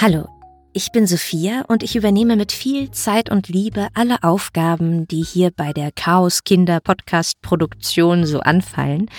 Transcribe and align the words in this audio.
Hallo, 0.00 0.28
ich 0.72 0.92
bin 0.92 1.08
Sophia 1.08 1.64
und 1.66 1.82
ich 1.82 1.96
übernehme 1.96 2.36
mit 2.36 2.52
viel 2.52 2.92
Zeit 2.92 3.30
und 3.30 3.48
Liebe 3.48 3.88
alle 3.94 4.22
Aufgaben, 4.22 5.08
die 5.08 5.24
hier 5.24 5.50
bei 5.50 5.72
der 5.72 5.90
Chaos 5.90 6.44
Kinder 6.44 6.78
Podcast 6.78 7.42
Produktion 7.42 8.24
so 8.24 8.38
anfallen. 8.38 9.10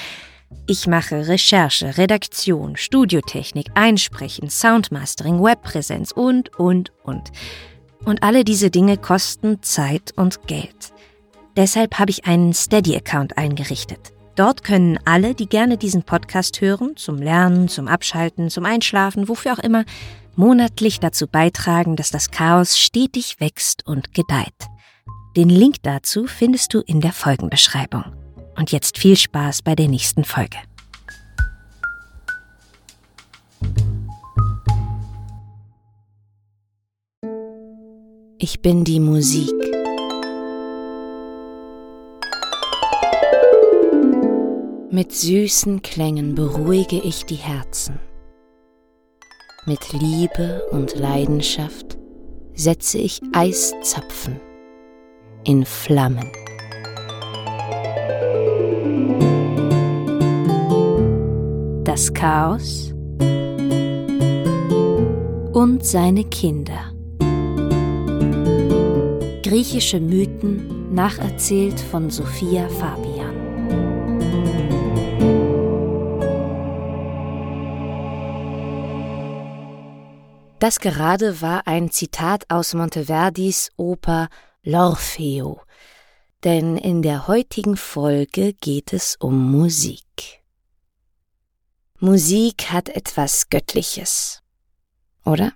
Ich 0.68 0.88
mache 0.88 1.28
Recherche, 1.28 1.97
Redaktion, 1.97 2.78
Studiotechnik, 2.78 3.71
Einsprechen, 3.73 4.49
Soundmastering, 4.49 5.44
Webpräsenz 5.44 6.13
und, 6.13 6.57
und, 6.57 6.93
und. 7.03 7.29
Und 8.05 8.23
alle 8.23 8.46
diese 8.46 8.69
Dinge 8.69 8.96
kosten 8.96 9.61
Zeit 9.61 10.13
und 10.15 10.47
Geld. 10.47 10.93
Deshalb 11.57 11.99
habe 11.99 12.11
ich 12.11 12.23
einen 12.23 12.53
Steady-Account 12.53 13.37
eingerichtet. 13.37 14.13
Dort 14.35 14.63
können 14.63 14.97
alle, 15.03 15.35
die 15.35 15.49
gerne 15.49 15.75
diesen 15.75 16.03
Podcast 16.03 16.61
hören, 16.61 16.95
zum 16.95 17.17
Lernen, 17.17 17.67
zum 17.67 17.89
Abschalten, 17.89 18.49
zum 18.49 18.63
Einschlafen, 18.63 19.27
wofür 19.27 19.52
auch 19.52 19.59
immer, 19.59 19.84
monatlich 20.39 21.02
dazu 21.02 21.27
beitragen, 21.27 21.98
dass 21.98 22.11
das 22.11 22.31
Chaos 22.31 22.79
stetig 22.79 23.41
wächst 23.41 23.85
und 23.85 24.13
gedeiht. 24.13 24.67
Den 25.35 25.49
Link 25.49 25.75
dazu 25.84 26.27
findest 26.27 26.73
du 26.73 26.79
in 26.79 27.02
der 27.02 27.12
Folgenbeschreibung. 27.12 28.05
Und 28.57 28.71
jetzt 28.71 28.98
viel 28.98 29.17
Spaß 29.17 29.62
bei 29.62 29.75
der 29.75 29.89
nächsten 29.89 30.23
Folge. 30.23 30.57
Ich 38.37 38.62
bin 38.62 38.85
die 38.85 39.01
Musik. 39.01 39.51
Mit 44.90 45.12
süßen 45.12 45.81
Klängen 45.81 46.35
beruhige 46.35 46.98
ich 46.98 47.26
die 47.26 47.35
Herzen. 47.35 47.99
Mit 49.69 49.93
Liebe 49.93 50.63
und 50.71 50.95
Leidenschaft 50.95 51.95
setze 52.55 52.98
ich 52.98 53.21
Eiszapfen 53.34 54.41
in 55.43 55.63
Flammen. 55.63 56.27
Das 61.84 62.11
Chaos 62.15 62.95
und 65.53 65.86
seine 65.86 66.23
Kinder. 66.23 66.92
Griechische 69.44 70.00
Mythen 70.00 70.95
nacherzählt 70.95 71.80
von 71.80 72.09
Sophia 72.09 72.67
Fabian. 72.70 73.09
Das 80.60 80.82
gerade 80.82 81.40
war 81.42 81.68
ein 81.68 81.90
Zitat 81.90 82.44
aus 82.50 82.74
Monteverdis 82.74 83.72
Oper 83.78 84.28
L'Orfeo, 84.66 85.62
denn 86.44 86.76
in 86.76 87.02
der 87.02 87.30
heutigen 87.30 87.78
Folge 87.78 88.52
geht 88.54 88.92
es 88.92 89.16
um 89.22 89.52
Musik. 89.52 90.04
Musik 92.00 92.72
hat 92.72 92.90
etwas 92.90 93.48
Göttliches, 93.48 94.42
oder? 95.24 95.54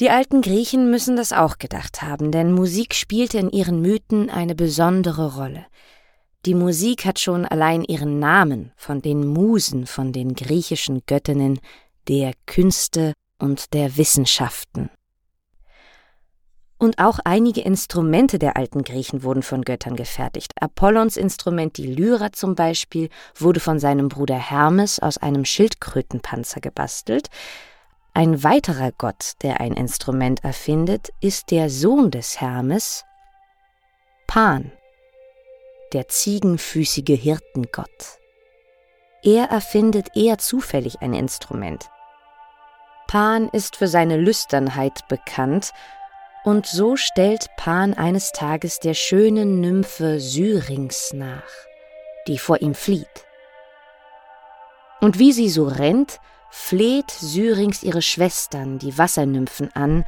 Die 0.00 0.10
alten 0.10 0.42
Griechen 0.42 0.90
müssen 0.90 1.14
das 1.14 1.32
auch 1.32 1.58
gedacht 1.58 2.02
haben, 2.02 2.32
denn 2.32 2.50
Musik 2.50 2.94
spielte 2.94 3.38
in 3.38 3.50
ihren 3.50 3.80
Mythen 3.80 4.28
eine 4.28 4.56
besondere 4.56 5.36
Rolle. 5.36 5.66
Die 6.46 6.54
Musik 6.54 7.04
hat 7.04 7.20
schon 7.20 7.46
allein 7.46 7.84
ihren 7.84 8.18
Namen 8.18 8.72
von 8.76 9.02
den 9.02 9.24
Musen, 9.24 9.86
von 9.86 10.12
den 10.12 10.34
griechischen 10.34 11.02
Göttinnen 11.06 11.60
der 12.08 12.32
Künste 12.46 13.14
und 13.38 13.74
der 13.74 13.96
Wissenschaften. 13.96 14.90
Und 16.78 16.98
auch 16.98 17.18
einige 17.24 17.62
Instrumente 17.62 18.38
der 18.38 18.56
alten 18.56 18.84
Griechen 18.84 19.22
wurden 19.22 19.42
von 19.42 19.62
Göttern 19.62 19.96
gefertigt. 19.96 20.52
Apollons 20.60 21.16
Instrument, 21.16 21.78
die 21.78 21.86
Lyra 21.86 22.32
zum 22.32 22.54
Beispiel, 22.54 23.08
wurde 23.34 23.60
von 23.60 23.78
seinem 23.78 24.08
Bruder 24.08 24.36
Hermes 24.36 24.98
aus 24.98 25.16
einem 25.16 25.46
Schildkrötenpanzer 25.46 26.60
gebastelt. 26.60 27.28
Ein 28.12 28.42
weiterer 28.42 28.92
Gott, 28.92 29.32
der 29.42 29.60
ein 29.60 29.72
Instrument 29.72 30.44
erfindet, 30.44 31.08
ist 31.20 31.50
der 31.50 31.70
Sohn 31.70 32.10
des 32.10 32.40
Hermes, 32.42 33.04
Pan, 34.26 34.70
der 35.92 36.08
ziegenfüßige 36.08 37.18
Hirtengott. 37.18 38.18
Er 39.22 39.46
erfindet 39.46 40.08
eher 40.14 40.36
zufällig 40.38 41.00
ein 41.00 41.14
Instrument. 41.14 41.88
Pan 43.06 43.48
ist 43.48 43.76
für 43.76 43.88
seine 43.88 44.16
Lüsternheit 44.16 45.06
bekannt, 45.08 45.72
und 46.44 46.66
so 46.66 46.96
stellt 46.96 47.48
Pan 47.56 47.94
eines 47.94 48.32
Tages 48.32 48.78
der 48.78 48.94
schönen 48.94 49.60
Nymphe 49.60 50.20
Syrinx 50.20 51.12
nach, 51.12 51.42
die 52.28 52.38
vor 52.38 52.60
ihm 52.62 52.74
flieht. 52.74 53.26
Und 55.00 55.18
wie 55.18 55.32
sie 55.32 55.48
so 55.48 55.66
rennt, 55.66 56.20
fleht 56.50 57.10
Syrinx 57.10 57.82
ihre 57.82 58.02
Schwestern, 58.02 58.78
die 58.78 58.96
Wassernymphen, 58.96 59.70
an, 59.74 60.04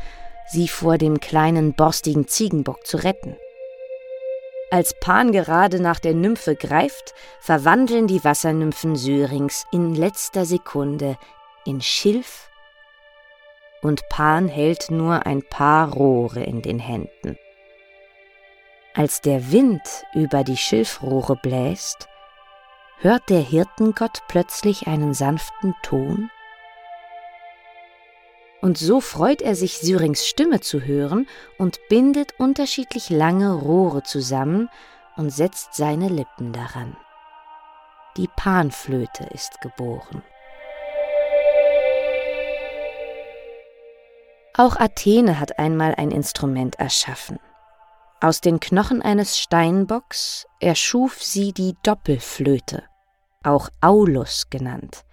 sie 0.48 0.68
vor 0.68 0.96
dem 0.96 1.20
kleinen 1.20 1.74
borstigen 1.74 2.26
Ziegenbock 2.26 2.86
zu 2.86 2.98
retten. 2.98 3.36
Als 4.70 4.94
Pan 5.00 5.32
gerade 5.32 5.80
nach 5.80 5.98
der 5.98 6.14
Nymphe 6.14 6.54
greift, 6.54 7.14
verwandeln 7.40 8.06
die 8.06 8.22
Wassernymphen 8.22 8.96
Syrinx 8.96 9.64
in 9.72 9.94
letzter 9.94 10.44
Sekunde 10.44 11.16
in 11.64 11.80
Schilf 11.80 12.48
und 13.82 14.08
Pan 14.08 14.48
hält 14.48 14.90
nur 14.90 15.26
ein 15.26 15.42
paar 15.42 15.92
Rohre 15.92 16.42
in 16.42 16.62
den 16.62 16.78
Händen. 16.78 17.38
Als 18.94 19.20
der 19.20 19.52
Wind 19.52 19.82
über 20.14 20.42
die 20.42 20.56
Schilfrohre 20.56 21.36
bläst, 21.36 22.08
hört 22.98 23.28
der 23.30 23.40
Hirtengott 23.40 24.22
plötzlich 24.28 24.88
einen 24.88 25.14
sanften 25.14 25.74
Ton? 25.82 26.30
Und 28.60 28.76
so 28.76 29.00
freut 29.00 29.40
er 29.40 29.54
sich, 29.54 29.78
Syrings 29.78 30.26
Stimme 30.26 30.60
zu 30.60 30.80
hören 30.82 31.28
und 31.58 31.78
bindet 31.88 32.34
unterschiedlich 32.38 33.08
lange 33.08 33.52
Rohre 33.54 34.02
zusammen 34.02 34.68
und 35.16 35.30
setzt 35.30 35.74
seine 35.74 36.08
Lippen 36.08 36.52
daran. 36.52 36.96
Die 38.16 38.28
Panflöte 38.36 39.28
ist 39.32 39.60
geboren. 39.60 40.24
Auch 44.60 44.74
Athene 44.74 45.38
hat 45.38 45.60
einmal 45.60 45.94
ein 45.94 46.10
Instrument 46.10 46.80
erschaffen. 46.80 47.38
Aus 48.20 48.40
den 48.40 48.58
Knochen 48.58 49.00
eines 49.00 49.38
Steinbocks 49.38 50.48
erschuf 50.58 51.22
sie 51.22 51.52
die 51.52 51.76
Doppelflöte, 51.84 52.82
auch 53.44 53.68
Aulus 53.80 54.50
genannt. 54.50 55.04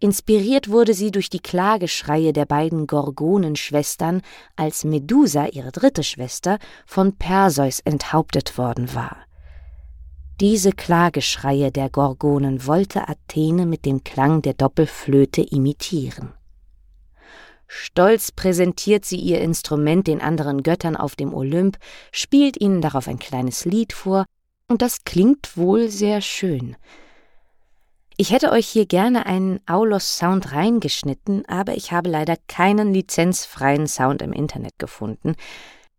Inspiriert 0.00 0.68
wurde 0.68 0.92
sie 0.92 1.10
durch 1.10 1.30
die 1.30 1.40
Klageschreie 1.40 2.34
der 2.34 2.44
beiden 2.44 2.86
Gorgonenschwestern, 2.86 4.20
als 4.54 4.84
Medusa, 4.84 5.46
ihre 5.46 5.72
dritte 5.72 6.02
Schwester, 6.02 6.58
von 6.84 7.16
Perseus 7.16 7.80
enthauptet 7.80 8.58
worden 8.58 8.94
war. 8.94 9.16
Diese 10.40 10.72
Klageschreie 10.72 11.72
der 11.72 11.88
Gorgonen 11.88 12.66
wollte 12.66 13.08
Athene 13.08 13.64
mit 13.64 13.86
dem 13.86 14.04
Klang 14.04 14.42
der 14.42 14.52
Doppelflöte 14.52 15.40
imitieren. 15.40 16.34
Stolz 17.74 18.32
präsentiert 18.32 19.06
sie 19.06 19.16
ihr 19.16 19.40
Instrument 19.40 20.06
den 20.06 20.20
anderen 20.20 20.62
Göttern 20.62 20.94
auf 20.94 21.16
dem 21.16 21.32
Olymp, 21.32 21.78
spielt 22.10 22.60
ihnen 22.60 22.82
darauf 22.82 23.08
ein 23.08 23.18
kleines 23.18 23.64
Lied 23.64 23.94
vor, 23.94 24.26
und 24.68 24.82
das 24.82 25.04
klingt 25.04 25.56
wohl 25.56 25.88
sehr 25.88 26.20
schön. 26.20 26.76
Ich 28.18 28.30
hätte 28.30 28.52
euch 28.52 28.68
hier 28.68 28.84
gerne 28.84 29.24
einen 29.24 29.58
Aulos-Sound 29.66 30.52
reingeschnitten, 30.52 31.48
aber 31.48 31.74
ich 31.74 31.92
habe 31.92 32.10
leider 32.10 32.36
keinen 32.46 32.92
lizenzfreien 32.92 33.86
Sound 33.86 34.20
im 34.20 34.34
Internet 34.34 34.78
gefunden. 34.78 35.34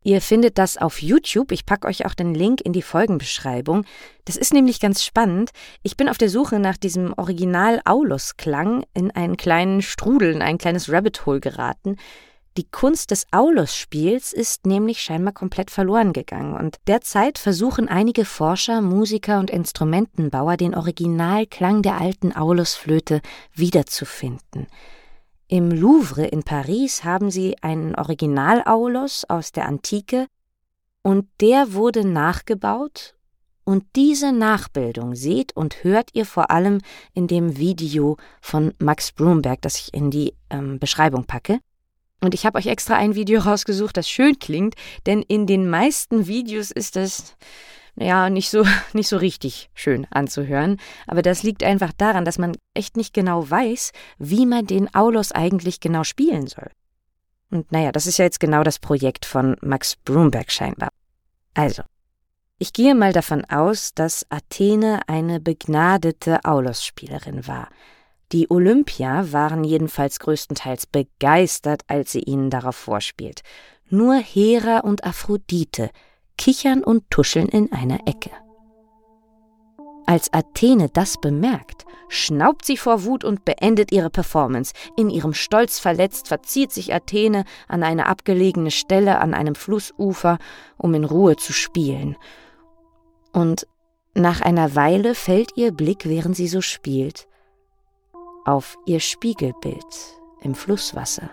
Ihr 0.03 0.21
findet 0.21 0.57
das 0.57 0.77
auf 0.77 1.01
YouTube. 1.01 1.51
Ich 1.51 1.65
packe 1.65 1.87
euch 1.87 2.05
auch 2.05 2.13
den 2.13 2.35
Link 2.35 2.61
in 2.61 2.73
die 2.73 2.81
Folgenbeschreibung. 2.81 3.85
Das 4.25 4.35
ist 4.35 4.53
nämlich 4.53 4.79
ganz 4.79 5.03
spannend. 5.03 5.51
Ich 5.81 5.97
bin 5.97 6.09
auf 6.09 6.17
der 6.17 6.29
Suche 6.29 6.59
nach 6.59 6.77
diesem 6.77 7.13
Original 7.17 7.81
Aulus-Klang 7.85 8.83
in 8.93 9.11
einen 9.11 9.37
kleinen 9.37 9.81
Strudel, 9.81 10.33
in 10.33 10.41
ein 10.41 10.57
kleines 10.57 10.91
Rabbit 10.91 11.25
Hole 11.25 11.39
geraten. 11.39 11.97
Die 12.55 12.69
Kunst 12.69 13.09
des 13.09 13.25
Aulus-Spiels 13.31 14.31
ist 14.31 14.67
nämlich 14.67 15.01
scheinbar 15.01 15.33
komplett 15.33 15.71
verloren 15.71 16.13
gegangen 16.13 16.55
und 16.55 16.77
derzeit 16.85 17.39
versuchen 17.39 17.87
einige 17.87 18.25
Forscher, 18.25 18.79
Musiker 18.81 19.39
und 19.39 19.49
Instrumentenbauer 19.49 20.55
den 20.55 20.75
Originalklang 20.75 21.81
der 21.81 21.99
alten 21.99 22.35
Aulus-Flöte 22.35 23.21
wiederzufinden. 23.55 24.67
Im 25.53 25.69
Louvre 25.69 26.25
in 26.25 26.41
Paris 26.41 27.03
haben 27.03 27.29
sie 27.29 27.55
einen 27.61 27.93
Original-Aulos 27.93 29.25
aus 29.25 29.51
der 29.51 29.67
Antike 29.67 30.25
und 31.03 31.27
der 31.41 31.73
wurde 31.73 32.07
nachgebaut 32.07 33.13
Und 33.63 33.85
diese 33.95 34.31
Nachbildung 34.31 35.13
seht 35.13 35.55
und 35.55 35.83
hört 35.83 36.09
ihr 36.13 36.25
vor 36.25 36.49
allem 36.49 36.79
in 37.13 37.27
dem 37.27 37.55
Video 37.57 38.17
von 38.41 38.73
Max 38.79 39.11
Brumberg, 39.11 39.61
das 39.61 39.75
ich 39.75 39.93
in 39.93 40.09
die 40.09 40.33
ähm, 40.49 40.79
Beschreibung 40.79 41.25
packe. 41.25 41.59
Und 42.19 42.33
ich 42.33 42.47
habe 42.47 42.57
euch 42.57 42.65
extra 42.65 42.95
ein 42.95 43.13
Video 43.13 43.39
rausgesucht, 43.39 43.95
das 43.95 44.09
schön 44.09 44.39
klingt, 44.39 44.73
denn 45.05 45.21
in 45.21 45.45
den 45.45 45.69
meisten 45.69 46.25
Videos 46.25 46.71
ist 46.71 46.97
es 46.97 47.35
ja 47.95 48.29
nicht 48.29 48.49
so 48.49 48.65
nicht 48.93 49.07
so 49.07 49.17
richtig 49.17 49.69
schön 49.73 50.07
anzuhören, 50.11 50.77
aber 51.07 51.21
das 51.21 51.43
liegt 51.43 51.63
einfach 51.63 51.91
daran, 51.93 52.25
dass 52.25 52.37
man 52.37 52.57
echt 52.73 52.97
nicht 52.97 53.13
genau 53.13 53.49
weiß, 53.49 53.91
wie 54.17 54.45
man 54.45 54.65
den 54.65 54.93
Aulos 54.93 55.31
eigentlich 55.31 55.79
genau 55.79 56.03
spielen 56.03 56.47
soll. 56.47 56.69
Und 57.49 57.71
naja, 57.71 57.91
das 57.91 58.07
ist 58.07 58.17
ja 58.17 58.25
jetzt 58.25 58.39
genau 58.39 58.63
das 58.63 58.79
Projekt 58.79 59.25
von 59.25 59.57
Max 59.61 59.95
Brumberg 59.95 60.51
scheinbar. 60.51 60.89
Also, 61.53 61.83
ich 62.57 62.73
gehe 62.73 62.95
mal 62.95 63.13
davon 63.13 63.45
aus, 63.45 63.93
dass 63.93 64.25
Athene 64.29 65.01
eine 65.07 65.39
begnadete 65.39 66.45
Aulos-Spielerin 66.45 67.47
war, 67.47 67.69
die 68.33 68.49
Olympier 68.49 69.27
waren 69.31 69.63
jedenfalls 69.63 70.19
größtenteils 70.19 70.87
begeistert, 70.87 71.83
als 71.85 72.13
sie 72.13 72.21
ihnen 72.21 72.49
darauf 72.49 72.75
vorspielt. 72.75 73.43
Nur 73.89 74.15
Hera 74.15 74.79
und 74.79 75.03
Aphrodite 75.03 75.91
kichern 76.37 76.83
und 76.83 77.09
tuscheln 77.09 77.47
in 77.47 77.71
einer 77.71 78.07
Ecke. 78.07 78.31
Als 80.05 80.33
Athene 80.33 80.89
das 80.89 81.19
bemerkt, 81.19 81.85
schnaubt 82.09 82.65
sie 82.65 82.77
vor 82.77 83.05
Wut 83.05 83.23
und 83.23 83.45
beendet 83.45 83.91
ihre 83.91 84.09
Performance. 84.09 84.73
In 84.97 85.09
ihrem 85.09 85.33
Stolz 85.33 85.79
verletzt 85.79 86.27
verzieht 86.27 86.71
sich 86.71 86.93
Athene 86.93 87.45
an 87.67 87.83
eine 87.83 88.07
abgelegene 88.07 88.71
Stelle 88.71 89.19
an 89.19 89.33
einem 89.33 89.55
Flussufer, 89.55 90.37
um 90.77 90.93
in 90.93 91.05
Ruhe 91.05 91.37
zu 91.37 91.53
spielen. 91.53 92.17
Und 93.31 93.67
nach 94.13 94.41
einer 94.41 94.75
Weile 94.75 95.15
fällt 95.15 95.57
ihr 95.57 95.71
Blick, 95.71 96.05
während 96.05 96.35
sie 96.35 96.47
so 96.47 96.61
spielt, 96.61 97.27
auf 98.45 98.77
ihr 98.85 98.99
Spiegelbild 98.99 99.85
im 100.41 100.53
Flusswasser. 100.53 101.29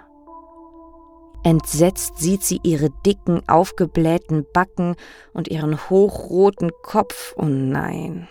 Entsetzt 1.43 2.19
sieht 2.19 2.43
sie 2.43 2.61
ihre 2.63 2.91
dicken, 3.07 3.43
aufgeblähten 3.49 4.47
Backen 4.53 4.95
und 5.33 5.49
ihren 5.49 5.89
hochroten 5.89 6.71
Kopf. 6.83 7.35
Oh 7.37 7.47
nein. 7.47 8.29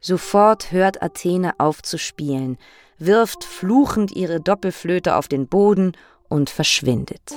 Sofort 0.00 0.72
hört 0.72 1.02
Athene 1.02 1.54
auf 1.58 1.82
zu 1.82 1.98
spielen, 1.98 2.58
wirft 2.98 3.44
fluchend 3.44 4.14
ihre 4.14 4.40
Doppelflöte 4.40 5.16
auf 5.16 5.28
den 5.28 5.48
Boden 5.48 5.92
und 6.28 6.50
verschwindet. 6.50 7.32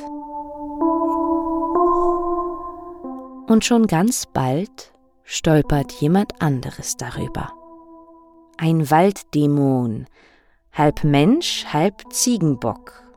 Und 3.48 3.66
schon 3.66 3.88
ganz 3.88 4.26
bald 4.26 4.94
stolpert 5.24 5.92
jemand 5.94 6.42
anderes 6.42 6.98
darüber 6.98 7.54
ein 8.60 8.90
Walddämon, 8.90 10.06
halb 10.74 11.06
Mensch, 11.06 11.66
halb 11.72 12.12
Ziegenbock. 12.12 13.09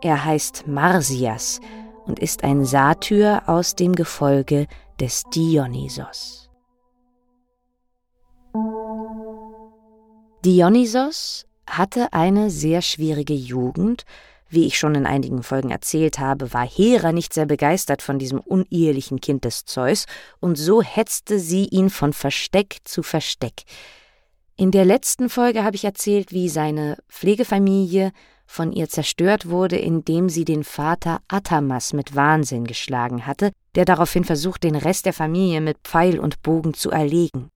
Er 0.00 0.24
heißt 0.24 0.68
Marsias 0.68 1.60
und 2.06 2.20
ist 2.20 2.44
ein 2.44 2.64
Satyr 2.64 3.42
aus 3.46 3.74
dem 3.74 3.94
Gefolge 3.94 4.68
des 5.00 5.24
Dionysos. 5.34 6.48
Dionysos 10.44 11.46
hatte 11.68 12.12
eine 12.12 12.50
sehr 12.50 12.80
schwierige 12.80 13.34
Jugend. 13.34 14.04
Wie 14.48 14.66
ich 14.66 14.78
schon 14.78 14.94
in 14.94 15.04
einigen 15.04 15.42
Folgen 15.42 15.70
erzählt 15.70 16.20
habe, 16.20 16.54
war 16.54 16.66
Hera 16.66 17.12
nicht 17.12 17.34
sehr 17.34 17.44
begeistert 17.44 18.00
von 18.00 18.20
diesem 18.20 18.38
unehelichen 18.38 19.20
Kind 19.20 19.44
des 19.44 19.64
Zeus, 19.64 20.06
und 20.40 20.56
so 20.56 20.80
hetzte 20.80 21.38
sie 21.38 21.64
ihn 21.66 21.90
von 21.90 22.12
Versteck 22.12 22.78
zu 22.84 23.02
Versteck. 23.02 23.64
In 24.56 24.70
der 24.70 24.84
letzten 24.84 25.28
Folge 25.28 25.64
habe 25.64 25.76
ich 25.76 25.84
erzählt, 25.84 26.32
wie 26.32 26.48
seine 26.48 26.96
Pflegefamilie 27.08 28.12
von 28.50 28.72
ihr 28.72 28.88
zerstört 28.88 29.50
wurde, 29.50 29.76
indem 29.76 30.30
sie 30.30 30.46
den 30.46 30.64
Vater 30.64 31.20
Atamas 31.28 31.92
mit 31.92 32.16
Wahnsinn 32.16 32.64
geschlagen 32.64 33.26
hatte, 33.26 33.52
der 33.74 33.84
daraufhin 33.84 34.24
versucht, 34.24 34.64
den 34.64 34.74
Rest 34.74 35.04
der 35.04 35.12
Familie 35.12 35.60
mit 35.60 35.76
Pfeil 35.84 36.18
und 36.18 36.42
Bogen 36.42 36.72
zu 36.72 36.90
erlegen. 36.90 37.50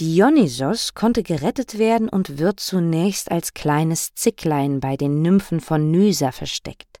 Dionysos 0.00 0.94
konnte 0.94 1.22
gerettet 1.22 1.78
werden 1.78 2.08
und 2.08 2.38
wird 2.38 2.58
zunächst 2.58 3.30
als 3.30 3.54
kleines 3.54 4.14
Zicklein 4.14 4.80
bei 4.80 4.96
den 4.96 5.22
Nymphen 5.22 5.60
von 5.60 5.92
Nysa 5.92 6.32
versteckt. 6.32 6.98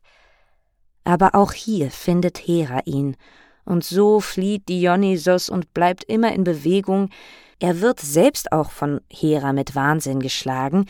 Aber 1.02 1.34
auch 1.34 1.52
hier 1.52 1.90
findet 1.90 2.38
Hera 2.38 2.80
ihn, 2.84 3.16
und 3.64 3.82
so 3.82 4.20
flieht 4.20 4.68
Dionysos 4.68 5.48
und 5.48 5.74
bleibt 5.74 6.04
immer 6.04 6.32
in 6.32 6.44
Bewegung, 6.44 7.10
er 7.58 7.80
wird 7.80 7.98
selbst 7.98 8.52
auch 8.52 8.70
von 8.70 9.00
Hera 9.10 9.52
mit 9.52 9.74
Wahnsinn 9.74 10.20
geschlagen, 10.20 10.86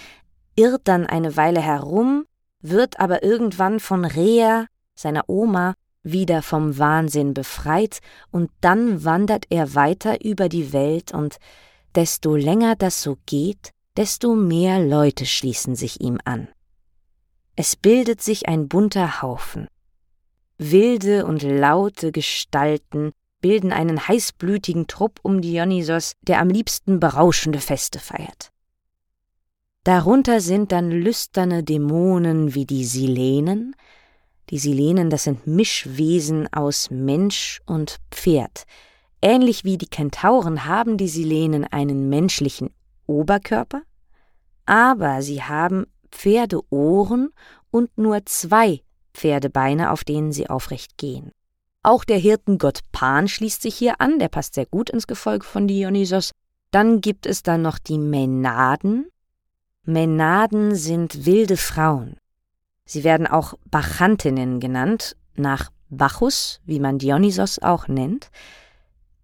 irrt 0.57 0.83
dann 0.85 1.07
eine 1.07 1.37
Weile 1.37 1.61
herum, 1.61 2.27
wird 2.61 3.01
aber 3.01 3.23
irgendwann 3.23 3.81
von 3.81 4.05
Rea, 4.05 4.67
seiner 4.95 5.29
Oma, 5.29 5.75
wieder 6.03 6.43
vom 6.43 6.79
Wahnsinn 6.79 7.35
befreit, 7.35 8.01
und 8.31 8.51
dann 8.61 9.05
wandert 9.05 9.47
er 9.51 9.75
weiter 9.75 10.25
über 10.25 10.49
die 10.49 10.73
Welt, 10.73 11.13
und 11.13 11.37
desto 11.95 12.37
länger 12.37 12.77
das 12.77 13.03
so 13.03 13.19
geht, 13.27 13.71
desto 13.97 14.35
mehr 14.35 14.85
Leute 14.85 15.27
schließen 15.27 15.77
sich 15.77 16.01
ihm 16.01 16.19
an. 16.25 16.49
Es 17.57 17.77
bildet 17.77 18.21
sich 18.21 18.49
ein 18.49 18.69
bunter 18.69 19.23
Haufen. 19.23 19.69
Wilde 20.59 21.27
und 21.27 21.43
laute 21.43 22.13
Gestalten, 22.13 23.13
bilden 23.41 23.73
einen 23.73 24.09
heißblütigen 24.09 24.87
Trupp 24.87 25.21
um 25.23 25.41
Dionysos, 25.41 26.15
der 26.23 26.41
am 26.41 26.49
liebsten 26.49 26.99
berauschende 26.99 27.61
Feste 27.61 27.99
feiert. 27.99 28.51
Darunter 29.85 30.41
sind 30.41 30.73
dann 30.73 30.91
lüsterne 30.91 31.63
Dämonen 31.63 32.55
wie 32.55 32.65
die 32.65 32.87
Silenen. 32.87 33.77
Die 34.49 34.59
Silenen, 34.59 35.11
das 35.11 35.25
sind 35.25 35.47
Mischwesen 35.47 36.51
aus 36.53 36.91
Mensch 36.91 37.61
und 37.67 37.99
Pferd. 38.11 38.65
Ähnlich 39.21 39.65
wie 39.65 39.77
die 39.77 39.87
Kentauren 39.87 40.65
haben 40.65 40.97
die 40.97 41.09
Silenen 41.09 41.65
einen 41.65 42.09
menschlichen 42.09 42.71
Oberkörper, 43.07 43.83
aber 44.65 45.21
sie 45.21 45.43
haben 45.43 45.87
Pferdeohren 46.11 47.31
und 47.71 47.97
nur 47.99 48.25
zwei 48.25 48.81
Pferdebeine, 49.13 49.91
auf 49.91 50.05
denen 50.05 50.33
sie 50.33 50.49
aufrecht 50.49 50.97
gehen. 50.97 51.31
Auch 51.83 52.05
der 52.05 52.17
Hirtengott 52.17 52.81
Pan 52.93 53.29
schließt 53.29 53.61
sich 53.61 53.75
hier 53.75 54.01
an, 54.01 54.19
der 54.19 54.29
passt 54.29 54.55
sehr 54.55 54.67
gut 54.67 54.89
ins 54.89 55.07
Gefolge 55.07 55.45
von 55.45 55.69
Dionysos. 55.69 56.31
Dann 56.71 57.03
gibt 57.03 57.27
es 57.27 57.43
dann 57.43 57.61
noch 57.61 57.79
die 57.79 57.99
Mänaden. 57.99 59.09
Mänaden 59.85 60.75
sind 60.75 61.27
wilde 61.27 61.57
Frauen. 61.57 62.17
Sie 62.85 63.05
werden 63.05 63.27
auch 63.27 63.55
Bachantinnen 63.67 64.61
genannt, 64.61 65.17
nach 65.37 65.71
Bacchus, 65.89 66.61
wie 66.65 66.81
man 66.81 66.99
Dionysos 66.99 67.59
auch 67.61 67.89
nennt. 67.89 68.31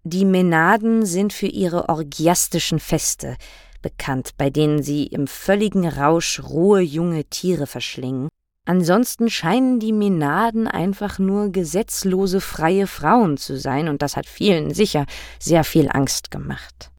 Die 0.03 0.25
Mänaden 0.25 1.05
sind 1.05 1.33
für 1.33 1.47
ihre 1.47 1.89
orgiastischen 1.89 2.79
Feste 2.79 3.37
bekannt, 3.81 4.31
bei 4.37 4.49
denen 4.49 4.83
sie 4.83 5.07
im 5.07 5.27
völligen 5.27 5.87
Rausch 5.87 6.41
rohe 6.43 6.81
junge 6.81 7.25
Tiere 7.25 7.67
verschlingen 7.67 8.29
Ansonsten 8.65 9.29
scheinen 9.29 9.79
die 9.79 9.91
Menaden 9.91 10.67
einfach 10.67 11.17
nur 11.17 11.51
gesetzlose 11.51 12.41
freie 12.41 12.85
Frauen 12.85 13.37
zu 13.37 13.57
sein, 13.57 13.89
und 13.89 14.01
das 14.01 14.15
hat 14.15 14.27
vielen 14.27 14.73
sicher 14.73 15.05
sehr 15.39 15.63
viel 15.63 15.89
Angst 15.89 16.29
gemacht. 16.29 16.90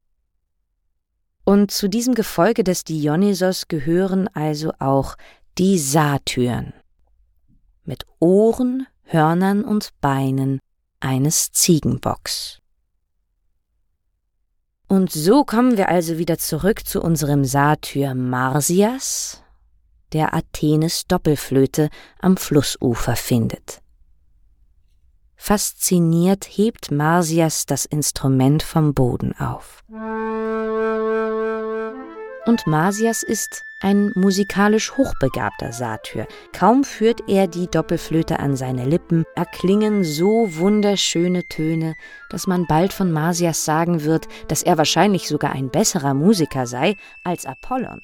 Und 1.45 1.71
zu 1.71 1.89
diesem 1.89 2.15
Gefolge 2.15 2.63
des 2.63 2.83
Dionysos 2.83 3.67
gehören 3.67 4.27
also 4.33 4.71
auch 4.79 5.15
die 5.57 5.77
Satyren 5.77 6.73
mit 7.85 8.05
Ohren, 8.19 8.87
Hörnern 9.03 9.63
und 9.63 9.89
Beinen 9.99 10.59
eines 10.99 11.51
Ziegenbocks. 11.51 12.59
Und 14.87 15.11
so 15.11 15.43
kommen 15.43 15.77
wir 15.77 15.89
also 15.89 16.17
wieder 16.17 16.37
zurück 16.37 16.85
zu 16.85 17.01
unserem 17.01 17.45
Satyr 17.45 18.15
Marsias, 18.15 19.43
der 20.13 20.33
Athenes 20.33 21.07
Doppelflöte 21.07 21.89
am 22.19 22.37
Flussufer 22.37 23.15
findet. 23.15 23.81
Fasziniert 25.35 26.45
hebt 26.45 26.91
Marsias 26.91 27.65
das 27.65 27.85
Instrument 27.85 28.63
vom 28.63 28.93
Boden 28.93 29.35
auf. 29.37 29.83
Und 32.45 32.67
Marsias 32.67 33.23
ist 33.23 33.63
ein 33.79 34.11
musikalisch 34.15 34.97
hochbegabter 34.97 35.71
Satyr. 35.71 36.27
Kaum 36.51 36.83
führt 36.83 37.21
er 37.29 37.47
die 37.47 37.67
Doppelflöte 37.67 38.39
an 38.39 38.57
seine 38.57 38.85
Lippen, 38.85 39.25
erklingen 39.35 40.03
so 40.03 40.57
wunderschöne 40.57 41.43
Töne, 41.47 41.95
dass 42.29 42.45
man 42.45 42.65
bald 42.65 42.91
von 42.91 43.11
Marsias 43.11 43.63
sagen 43.63 44.03
wird, 44.03 44.27
dass 44.49 44.63
er 44.63 44.77
wahrscheinlich 44.77 45.27
sogar 45.27 45.53
ein 45.53 45.69
besserer 45.69 46.13
Musiker 46.13 46.67
sei 46.67 46.95
als 47.23 47.45
Apollon. 47.45 48.01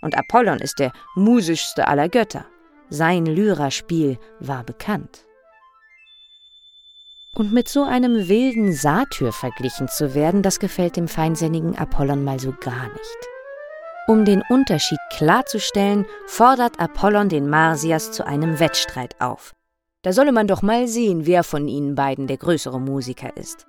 Und 0.00 0.16
Apollon 0.16 0.58
ist 0.58 0.78
der 0.78 0.92
musischste 1.14 1.86
aller 1.86 2.08
Götter. 2.08 2.46
Sein 2.88 3.26
Lyraspiel 3.26 4.18
war 4.38 4.64
bekannt. 4.64 5.26
Und 7.34 7.52
mit 7.52 7.68
so 7.68 7.84
einem 7.84 8.28
wilden 8.28 8.72
Satyr 8.72 9.32
verglichen 9.32 9.88
zu 9.88 10.14
werden, 10.14 10.42
das 10.42 10.58
gefällt 10.58 10.96
dem 10.96 11.08
feinsinnigen 11.08 11.78
Apollon 11.78 12.24
mal 12.24 12.40
so 12.40 12.52
gar 12.60 12.88
nicht. 12.88 13.29
Um 14.10 14.24
den 14.24 14.42
Unterschied 14.48 14.98
klarzustellen, 15.12 16.04
fordert 16.26 16.80
Apollon 16.80 17.28
den 17.28 17.48
Marsias 17.48 18.10
zu 18.10 18.26
einem 18.26 18.58
Wettstreit 18.58 19.14
auf. 19.20 19.54
Da 20.02 20.12
solle 20.12 20.32
man 20.32 20.48
doch 20.48 20.62
mal 20.62 20.88
sehen, 20.88 21.26
wer 21.26 21.44
von 21.44 21.68
ihnen 21.68 21.94
beiden 21.94 22.26
der 22.26 22.36
größere 22.36 22.80
Musiker 22.80 23.36
ist. 23.36 23.68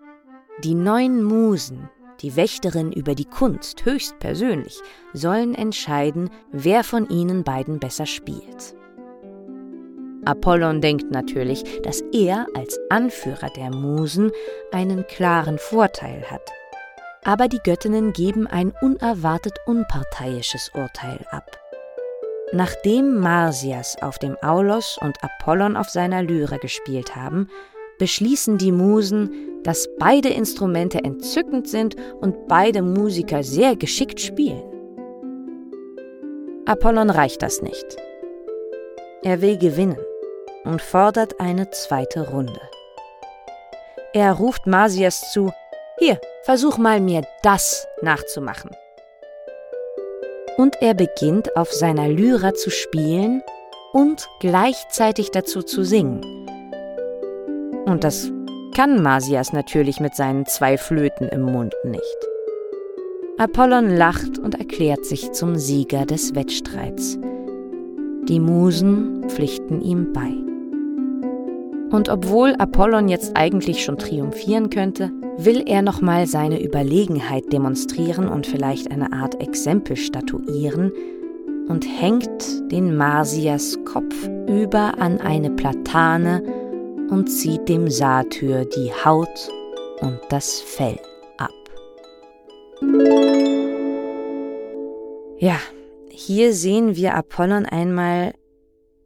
Die 0.64 0.74
neun 0.74 1.22
Musen, 1.22 1.92
die 2.22 2.36
Wächterin 2.36 2.92
über 2.92 3.14
die 3.14 3.26
Kunst 3.26 3.86
höchstpersönlich, 3.86 4.82
sollen 5.14 5.54
entscheiden, 5.54 6.32
wer 6.52 6.84
von 6.84 7.08
ihnen 7.10 7.44
beiden 7.44 7.78
besser 7.78 8.08
spielt. 8.08 8.76
Apollon 10.26 10.82
denkt 10.82 11.12
natürlich, 11.12 11.82
dass 11.84 12.02
er 12.14 12.48
als 12.56 12.80
Anführer 12.90 13.52
der 13.56 13.70
Musen 13.70 14.32
einen 14.72 15.06
klaren 15.06 15.60
Vorteil 15.60 16.24
hat. 16.32 16.50
Aber 17.24 17.48
die 17.48 17.60
Göttinnen 17.64 18.14
geben 18.14 18.48
ein 18.48 18.74
unerwartet 18.82 19.58
unparteiisches 19.66 20.72
Urteil 20.74 21.26
ab. 21.30 21.58
Nachdem 22.52 23.20
Marsias 23.20 23.96
auf 24.02 24.20
dem 24.20 24.36
Aulos 24.42 24.98
und 25.00 25.24
Apollon 25.24 25.78
auf 25.78 25.90
seiner 25.90 26.24
Lyre 26.24 26.58
gespielt 26.58 27.16
haben, 27.16 27.48
beschließen 28.00 28.58
die 28.58 28.72
Musen, 28.72 29.62
dass 29.64 29.88
beide 30.00 30.30
Instrumente 30.30 31.04
entzückend 31.04 31.68
sind 31.68 31.96
und 32.20 32.48
beide 32.48 32.82
Musiker 32.82 33.44
sehr 33.44 33.76
geschickt 33.76 34.20
spielen. 34.20 34.64
Apollon 36.66 37.10
reicht 37.10 37.42
das 37.42 37.62
nicht. 37.62 37.86
Er 39.24 39.42
will 39.42 39.58
gewinnen 39.58 40.00
und 40.64 40.82
fordert 40.82 41.40
eine 41.40 41.70
zweite 41.70 42.30
Runde. 42.30 42.60
Er 44.14 44.34
ruft 44.34 44.68
Marsias 44.68 45.32
zu, 45.32 45.54
hier, 46.02 46.20
versuch 46.42 46.80
mal 46.80 47.00
mir 47.00 47.22
das 47.44 47.88
nachzumachen. 48.02 48.72
Und 50.58 50.76
er 50.82 50.96
beginnt 50.96 51.56
auf 51.56 51.72
seiner 51.72 52.08
Lyra 52.08 52.56
zu 52.56 52.72
spielen 52.72 53.44
und 53.94 54.28
gleichzeitig 54.40 55.30
dazu 55.30 55.62
zu 55.62 55.84
singen. 55.84 56.22
Und 57.86 58.04
das 58.04 58.32
kann 58.76 59.04
Marsias 59.04 59.54
natürlich 59.54 60.00
mit 60.00 60.16
seinen 60.16 60.48
zwei 60.48 60.78
Flöten 60.78 61.30
im 61.30 61.44
Mund 61.44 61.76
nicht. 61.84 62.18
Apollon 63.38 63.96
lacht 63.96 64.40
und 64.40 64.56
erklärt 64.56 65.06
sich 65.06 65.32
zum 65.34 65.56
Sieger 65.56 66.06
des 66.06 66.34
Wettstreits. 66.34 67.20
Die 68.28 68.40
Musen 68.40 69.30
pflichten 69.30 69.82
ihm 69.82 70.14
bei. 70.14 70.51
Und 71.92 72.08
obwohl 72.08 72.56
Apollon 72.56 73.10
jetzt 73.10 73.36
eigentlich 73.36 73.84
schon 73.84 73.98
triumphieren 73.98 74.70
könnte, 74.70 75.12
will 75.38 75.64
er 75.66 75.82
nochmal 75.82 76.26
seine 76.26 76.64
Überlegenheit 76.64 77.52
demonstrieren 77.52 78.30
und 78.30 78.48
vielleicht 78.48 78.90
eine 78.92 79.12
Art 79.12 79.42
Exempel 79.42 79.98
statuieren 79.98 80.94
und 81.68 81.86
hängt 81.86 82.72
den 82.72 82.96
Marsias 82.96 83.78
Kopf 83.84 84.28
über 84.48 85.00
an 85.00 85.20
eine 85.20 85.52
Platane 85.52 86.44
und 87.10 87.28
zieht 87.28 87.68
dem 87.68 87.90
Satyr 87.90 88.66
die 88.66 88.92
Haut 89.06 89.52
und 90.00 90.20
das 90.30 90.62
Fell 90.62 90.98
ab. 91.38 91.50
Ja, 95.40 95.60
hier 96.10 96.54
sehen 96.54 96.96
wir 96.96 97.16
Apollon 97.16 97.66
einmal 97.66 98.34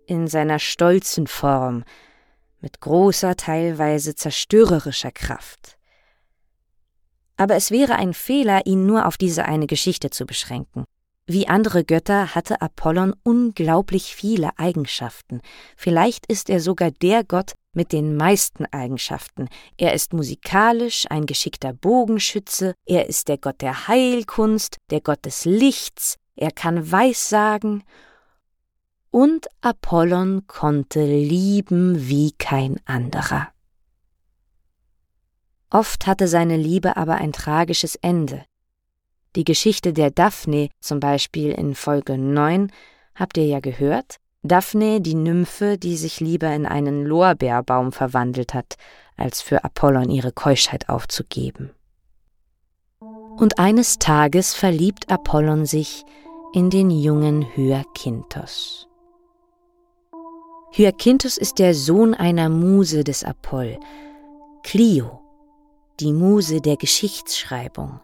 in 0.06 0.28
seiner 0.28 0.60
stolzen 0.60 1.26
Form, 1.26 1.84
mit 2.62 2.82
großer, 2.82 3.36
teilweise 3.36 4.16
zerstörerischer 4.16 5.12
Kraft. 5.12 5.78
Aber 7.38 7.56
es 7.56 7.72
wäre 7.72 7.96
ein 7.96 8.14
Fehler, 8.14 8.66
ihn 8.66 8.86
nur 8.86 9.06
auf 9.06 9.18
diese 9.18 9.46
eine 9.46 9.68
Geschichte 9.68 10.10
zu 10.10 10.26
beschränken. 10.26 10.86
Wie 11.28 11.48
andere 11.48 11.84
Götter 11.84 12.36
hatte 12.36 12.62
Apollon 12.62 13.16
unglaublich 13.24 14.16
viele 14.16 14.60
Eigenschaften. 14.60 15.42
Vielleicht 15.76 16.28
ist 16.28 16.52
er 16.52 16.60
sogar 16.60 16.92
der 16.92 17.24
Gott 17.24 17.54
mit 17.74 17.92
den 17.92 18.16
meisten 18.16 18.66
Eigenschaften. 18.68 19.50
Er 19.78 19.94
ist 19.94 20.14
musikalisch, 20.14 21.06
ein 21.10 21.26
geschickter 21.26 21.74
Bogenschütze, 21.74 22.76
er 22.86 23.08
ist 23.08 23.28
der 23.28 23.40
Gott 23.40 23.62
der 23.62 23.88
Heilkunst, 23.88 24.78
der 24.92 25.02
Gott 25.02 25.26
des 25.26 25.46
Lichts, 25.46 26.18
er 26.36 26.52
kann 26.52 26.92
Weissagen 26.92 27.84
und 29.16 29.48
Apollon 29.62 30.46
konnte 30.46 31.06
lieben 31.06 32.10
wie 32.10 32.34
kein 32.34 32.82
anderer. 32.84 33.48
Oft 35.70 36.06
hatte 36.06 36.28
seine 36.28 36.58
Liebe 36.58 36.98
aber 36.98 37.16
ein 37.16 37.32
tragisches 37.32 37.96
Ende. 37.96 38.44
Die 39.38 39.46
Geschichte 39.46 39.94
der 39.94 40.12
Daphne, 40.12 40.68
zum 40.82 41.00
Beispiel 41.00 41.54
in 41.54 41.76
Folge 41.76 42.18
9, 42.18 42.70
habt 43.16 43.38
ihr 43.38 43.46
ja 43.46 43.62
gehört. 43.62 44.18
Daphne, 44.44 45.00
die 45.00 45.16
Nymphe, 45.16 45.78
die 45.78 45.96
sich 45.96 46.20
lieber 46.20 46.54
in 46.54 46.66
einen 46.66 47.06
Lorbeerbaum 47.06 47.94
verwandelt 47.94 48.54
hat, 48.54 48.76
als 49.16 49.42
für 49.42 49.64
Apollon 49.64 50.10
ihre 50.10 50.34
Keuschheit 50.34 50.90
aufzugeben. 50.90 51.70
Und 53.00 53.60
eines 53.60 53.98
Tages 53.98 54.54
verliebt 54.54 55.10
Apollon 55.10 55.66
sich 55.66 56.04
in 56.52 56.70
den 56.70 56.92
jungen 56.92 57.46
Hyakinthos. 57.56 58.90
Hyakinthos 60.78 61.38
ist 61.38 61.60
der 61.60 61.74
Sohn 61.74 62.14
einer 62.14 62.50
Muse 62.50 63.06
des 63.06 63.24
Apoll, 63.24 63.80
Clio, 64.62 65.22
die 66.02 66.12
Muse 66.12 66.60
der 66.60 66.76
Geschichtsschreibung. 66.76 68.02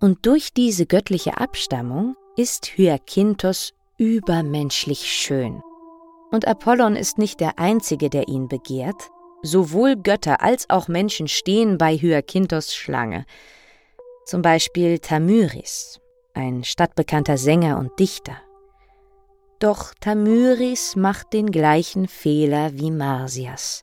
Und 0.00 0.26
durch 0.26 0.52
diese 0.52 0.84
göttliche 0.84 1.38
Abstammung 1.38 2.16
ist 2.36 2.76
Hyakinthos 2.76 3.72
übermenschlich 3.98 5.06
schön. 5.12 5.62
Und 6.32 6.48
Apollon 6.48 6.96
ist 6.96 7.18
nicht 7.18 7.38
der 7.38 7.56
Einzige, 7.60 8.10
der 8.10 8.26
ihn 8.26 8.48
begehrt. 8.48 9.10
Sowohl 9.42 9.94
Götter 9.94 10.42
als 10.42 10.68
auch 10.70 10.88
Menschen 10.88 11.28
stehen 11.28 11.78
bei 11.78 11.96
Hyakinthos 11.96 12.74
Schlange. 12.74 13.26
Zum 14.24 14.42
Beispiel 14.42 14.98
Tamyris, 14.98 16.00
ein 16.32 16.64
stadtbekannter 16.64 17.38
Sänger 17.38 17.78
und 17.78 17.96
Dichter. 18.00 18.38
Doch 19.64 19.94
Tamyris 19.98 20.94
macht 20.94 21.32
den 21.32 21.50
gleichen 21.50 22.06
Fehler 22.06 22.74
wie 22.74 22.90
Marsias. 22.90 23.82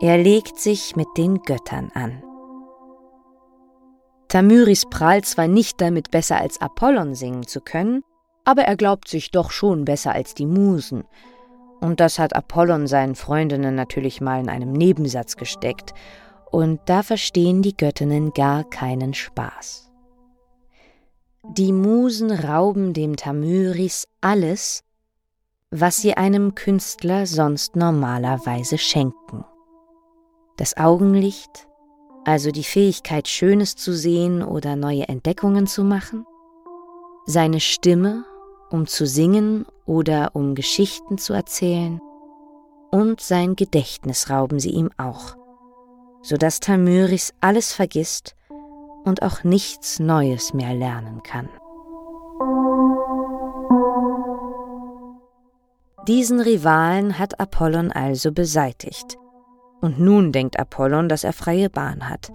Er 0.00 0.18
legt 0.18 0.58
sich 0.58 0.96
mit 0.96 1.06
den 1.16 1.42
Göttern 1.42 1.92
an. 1.94 2.20
Tamyris 4.26 4.86
prahlt 4.90 5.24
zwar 5.24 5.46
nicht 5.46 5.80
damit, 5.80 6.10
besser 6.10 6.38
als 6.38 6.60
Apollon 6.60 7.14
singen 7.14 7.46
zu 7.46 7.60
können, 7.60 8.02
aber 8.44 8.62
er 8.62 8.74
glaubt 8.74 9.06
sich 9.06 9.30
doch 9.30 9.52
schon 9.52 9.84
besser 9.84 10.14
als 10.14 10.34
die 10.34 10.46
Musen. 10.46 11.04
Und 11.80 12.00
das 12.00 12.18
hat 12.18 12.34
Apollon 12.34 12.88
seinen 12.88 13.14
Freundinnen 13.14 13.76
natürlich 13.76 14.20
mal 14.20 14.40
in 14.40 14.48
einem 14.48 14.72
Nebensatz 14.72 15.36
gesteckt, 15.36 15.94
und 16.50 16.80
da 16.86 17.04
verstehen 17.04 17.62
die 17.62 17.76
Göttinnen 17.76 18.32
gar 18.32 18.64
keinen 18.64 19.14
Spaß. 19.14 19.89
Die 21.54 21.72
Musen 21.72 22.30
rauben 22.30 22.92
dem 22.92 23.16
Tamyris 23.16 24.06
alles, 24.20 24.84
was 25.72 25.96
sie 25.96 26.16
einem 26.16 26.54
Künstler 26.54 27.26
sonst 27.26 27.74
normalerweise 27.74 28.78
schenken. 28.78 29.44
Das 30.58 30.76
Augenlicht, 30.76 31.66
also 32.24 32.52
die 32.52 32.62
Fähigkeit, 32.62 33.26
Schönes 33.26 33.74
zu 33.74 33.92
sehen 33.92 34.44
oder 34.44 34.76
neue 34.76 35.08
Entdeckungen 35.08 35.66
zu 35.66 35.82
machen, 35.82 36.24
seine 37.26 37.58
Stimme, 37.58 38.24
um 38.70 38.86
zu 38.86 39.04
singen 39.04 39.66
oder 39.86 40.30
um 40.34 40.54
Geschichten 40.54 41.18
zu 41.18 41.32
erzählen, 41.32 42.00
und 42.92 43.20
sein 43.20 43.56
Gedächtnis 43.56 44.30
rauben 44.30 44.60
sie 44.60 44.70
ihm 44.70 44.90
auch, 44.98 45.34
so 46.22 46.36
dass 46.36 46.60
Tamyris 46.60 47.34
alles 47.40 47.72
vergisst 47.72 48.36
und 49.04 49.22
auch 49.22 49.44
nichts 49.44 49.98
Neues 49.98 50.54
mehr 50.54 50.74
lernen 50.74 51.22
kann. 51.22 51.48
Diesen 56.06 56.40
Rivalen 56.40 57.18
hat 57.18 57.38
Apollon 57.38 57.92
also 57.92 58.32
beseitigt. 58.32 59.16
Und 59.80 59.98
nun 59.98 60.32
denkt 60.32 60.58
Apollon, 60.58 61.08
dass 61.08 61.24
er 61.24 61.32
freie 61.32 61.70
Bahn 61.70 62.08
hat. 62.08 62.32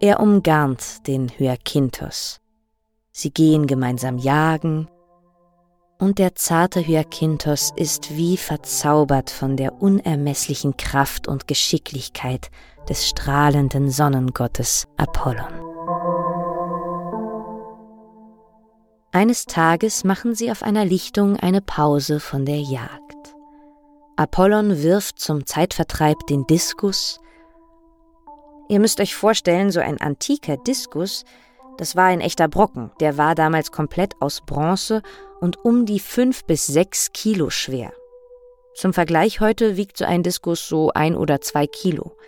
Er 0.00 0.20
umgarnt 0.20 1.06
den 1.06 1.28
Hyakinthos. 1.28 2.40
Sie 3.12 3.30
gehen 3.30 3.66
gemeinsam 3.66 4.18
jagen, 4.18 4.88
und 5.98 6.18
der 6.18 6.34
zarte 6.34 6.86
Hyakinthos 6.86 7.72
ist 7.74 8.14
wie 8.16 8.36
verzaubert 8.36 9.30
von 9.30 9.56
der 9.56 9.80
unermesslichen 9.80 10.76
Kraft 10.76 11.26
und 11.26 11.48
Geschicklichkeit 11.48 12.50
des 12.86 13.08
strahlenden 13.08 13.90
Sonnengottes 13.90 14.86
Apollon. 14.98 15.65
Eines 19.16 19.46
Tages 19.46 20.04
machen 20.04 20.34
sie 20.34 20.50
auf 20.50 20.62
einer 20.62 20.84
Lichtung 20.84 21.38
eine 21.38 21.62
Pause 21.62 22.20
von 22.20 22.44
der 22.44 22.60
Jagd. 22.60 23.34
Apollon 24.16 24.82
wirft 24.82 25.18
zum 25.20 25.46
Zeitvertreib 25.46 26.26
den 26.26 26.46
Diskus, 26.46 27.18
Ihr 28.68 28.78
müsst 28.78 29.00
euch 29.00 29.14
vorstellen, 29.14 29.70
so 29.70 29.80
ein 29.80 29.98
antiker 30.02 30.58
Diskus, 30.58 31.24
das 31.78 31.96
war 31.96 32.04
ein 32.04 32.20
echter 32.20 32.46
Brocken, 32.46 32.90
der 33.00 33.16
war 33.16 33.34
damals 33.34 33.72
komplett 33.72 34.12
aus 34.20 34.42
Bronze 34.44 35.00
und 35.40 35.64
um 35.64 35.86
die 35.86 36.00
fünf 36.00 36.44
bis 36.44 36.66
sechs 36.66 37.10
Kilo 37.14 37.48
schwer. 37.48 37.94
Zum 38.74 38.92
Vergleich 38.92 39.40
heute 39.40 39.78
wiegt 39.78 39.96
so 39.96 40.04
ein 40.04 40.24
Diskus 40.24 40.68
so 40.68 40.90
ein 40.90 41.16
oder 41.16 41.40
zwei 41.40 41.66
Kilo. 41.66 42.18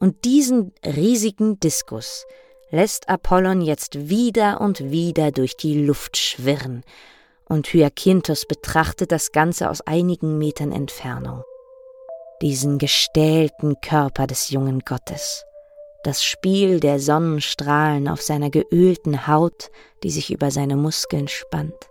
Und 0.00 0.24
diesen 0.24 0.72
riesigen 0.84 1.60
Diskus 1.60 2.26
lässt 2.70 3.08
Apollon 3.08 3.60
jetzt 3.60 4.08
wieder 4.08 4.60
und 4.60 4.90
wieder 4.90 5.32
durch 5.32 5.56
die 5.56 5.84
Luft 5.84 6.16
schwirren, 6.16 6.82
und 7.48 7.66
Hyakinthos 7.72 8.46
betrachtet 8.46 9.10
das 9.10 9.32
Ganze 9.32 9.70
aus 9.70 9.80
einigen 9.80 10.38
Metern 10.38 10.70
Entfernung. 10.70 11.42
Diesen 12.42 12.78
gestählten 12.78 13.80
Körper 13.80 14.26
des 14.26 14.50
jungen 14.50 14.80
Gottes 14.80 15.44
das 16.02 16.24
Spiel 16.24 16.80
der 16.80 16.98
Sonnenstrahlen 16.98 18.08
auf 18.08 18.22
seiner 18.22 18.50
geölten 18.50 19.26
Haut, 19.26 19.70
die 20.02 20.10
sich 20.10 20.32
über 20.32 20.50
seine 20.50 20.76
Muskeln 20.76 21.28
spannt. 21.28 21.90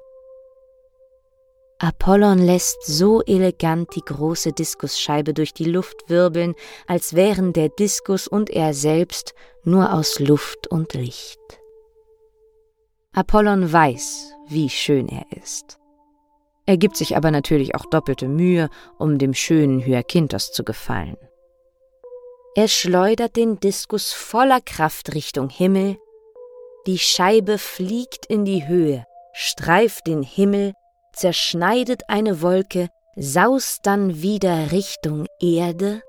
Apollon 1.81 2.39
lässt 2.39 2.85
so 2.85 3.21
elegant 3.23 3.95
die 3.95 4.03
große 4.03 4.51
Diskusscheibe 4.51 5.33
durch 5.33 5.53
die 5.53 5.63
Luft 5.63 6.09
wirbeln, 6.09 6.55
als 6.87 7.13
wären 7.13 7.53
der 7.53 7.69
Diskus 7.69 8.27
und 8.27 8.49
er 8.49 8.73
selbst 8.73 9.33
nur 9.63 9.93
aus 9.93 10.19
Luft 10.19 10.67
und 10.67 10.93
Licht. 10.93 11.39
Apollon 13.13 13.71
weiß, 13.71 14.33
wie 14.49 14.69
schön 14.69 15.07
er 15.07 15.25
ist. 15.41 15.79
Er 16.65 16.75
gibt 16.75 16.97
sich 16.97 17.15
aber 17.15 17.31
natürlich 17.31 17.75
auch 17.75 17.85
doppelte 17.85 18.27
Mühe, 18.27 18.69
um 18.97 19.17
dem 19.17 19.33
schönen 19.33 19.79
Hyakinthos 19.79 20.51
zu 20.51 20.65
gefallen. 20.65 21.17
Er 22.55 22.67
schleudert 22.67 23.37
den 23.37 23.59
Diskus 23.61 24.11
voller 24.11 24.59
Kraft 24.59 25.15
Richtung 25.15 25.49
Himmel. 25.49 25.97
Die 26.87 26.99
Scheibe 26.99 27.57
fliegt 27.57 28.25
in 28.25 28.43
die 28.43 28.67
Höhe, 28.67 29.05
streift 29.33 30.07
den 30.07 30.23
Himmel, 30.23 30.73
zerschneidet 31.19 32.03
eine 32.07 32.41
Wolke, 32.41 32.89
saust 33.15 33.85
dann 33.85 34.21
wieder 34.21 34.71
Richtung 34.71 35.25
Erde 35.41 36.01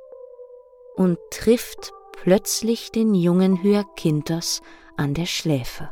und 0.95 1.19
trifft 1.33 1.93
plötzlich 2.13 2.93
den 2.93 3.15
jungen 3.15 3.63
Hyakinthos 3.63 4.63
an 4.97 5.15
der 5.15 5.27
Schläfe, 5.27 5.91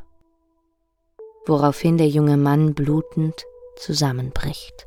woraufhin 1.46 1.98
der 1.98 2.08
junge 2.08 2.36
Mann 2.36 2.74
blutend 2.74 3.44
zusammenbricht. 3.76 4.86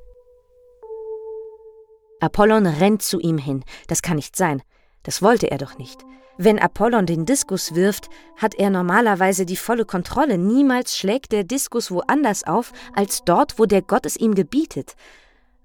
Apollon 2.22 2.68
rennt 2.68 3.02
zu 3.02 3.20
ihm 3.20 3.40
hin. 3.40 3.66
Das 3.88 4.02
kann 4.02 4.16
nicht 4.16 4.36
sein. 4.36 4.62
Das 5.04 5.24
wollte 5.24 5.50
er 5.50 5.58
doch 5.58 5.78
nicht. 5.80 6.00
Wenn 6.38 6.60
Apollon 6.60 7.06
den 7.06 7.26
Diskus 7.26 7.76
wirft, 7.76 8.10
hat 8.38 8.56
er 8.56 8.70
normalerweise 8.70 9.46
die 9.46 9.58
volle 9.58 9.86
Kontrolle. 9.86 10.38
Niemals 10.38 10.98
schlägt 10.98 11.32
der 11.32 11.44
Diskus 11.44 11.92
woanders 11.92 12.46
auf, 12.46 12.72
als 12.96 13.24
dort, 13.24 13.60
wo 13.60 13.66
der 13.66 13.82
Gott 13.82 14.06
es 14.06 14.18
ihm 14.18 14.34
gebietet. 14.34 14.96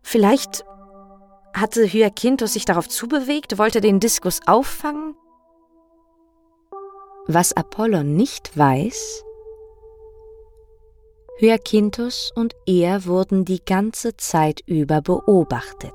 Vielleicht 0.03 0.65
hatte 1.55 1.87
Hyakinthos 1.91 2.53
sich 2.53 2.65
darauf 2.65 2.89
zubewegt, 2.89 3.59
wollte 3.59 3.81
den 3.81 4.01
Diskus 4.01 4.41
auffangen? 4.47 5.15
Was 7.27 7.53
Apollon 7.55 8.15
nicht 8.15 8.57
weiß, 8.57 9.25
Hyakinthos 11.39 12.33
und 12.35 12.55
er 12.67 13.05
wurden 13.05 13.45
die 13.45 13.63
ganze 13.63 14.17
Zeit 14.17 14.63
über 14.67 15.03
beobachtet. 15.03 15.93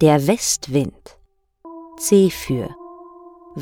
Der 0.00 0.26
Westwind 0.26 1.18
Zephyr 1.98 2.74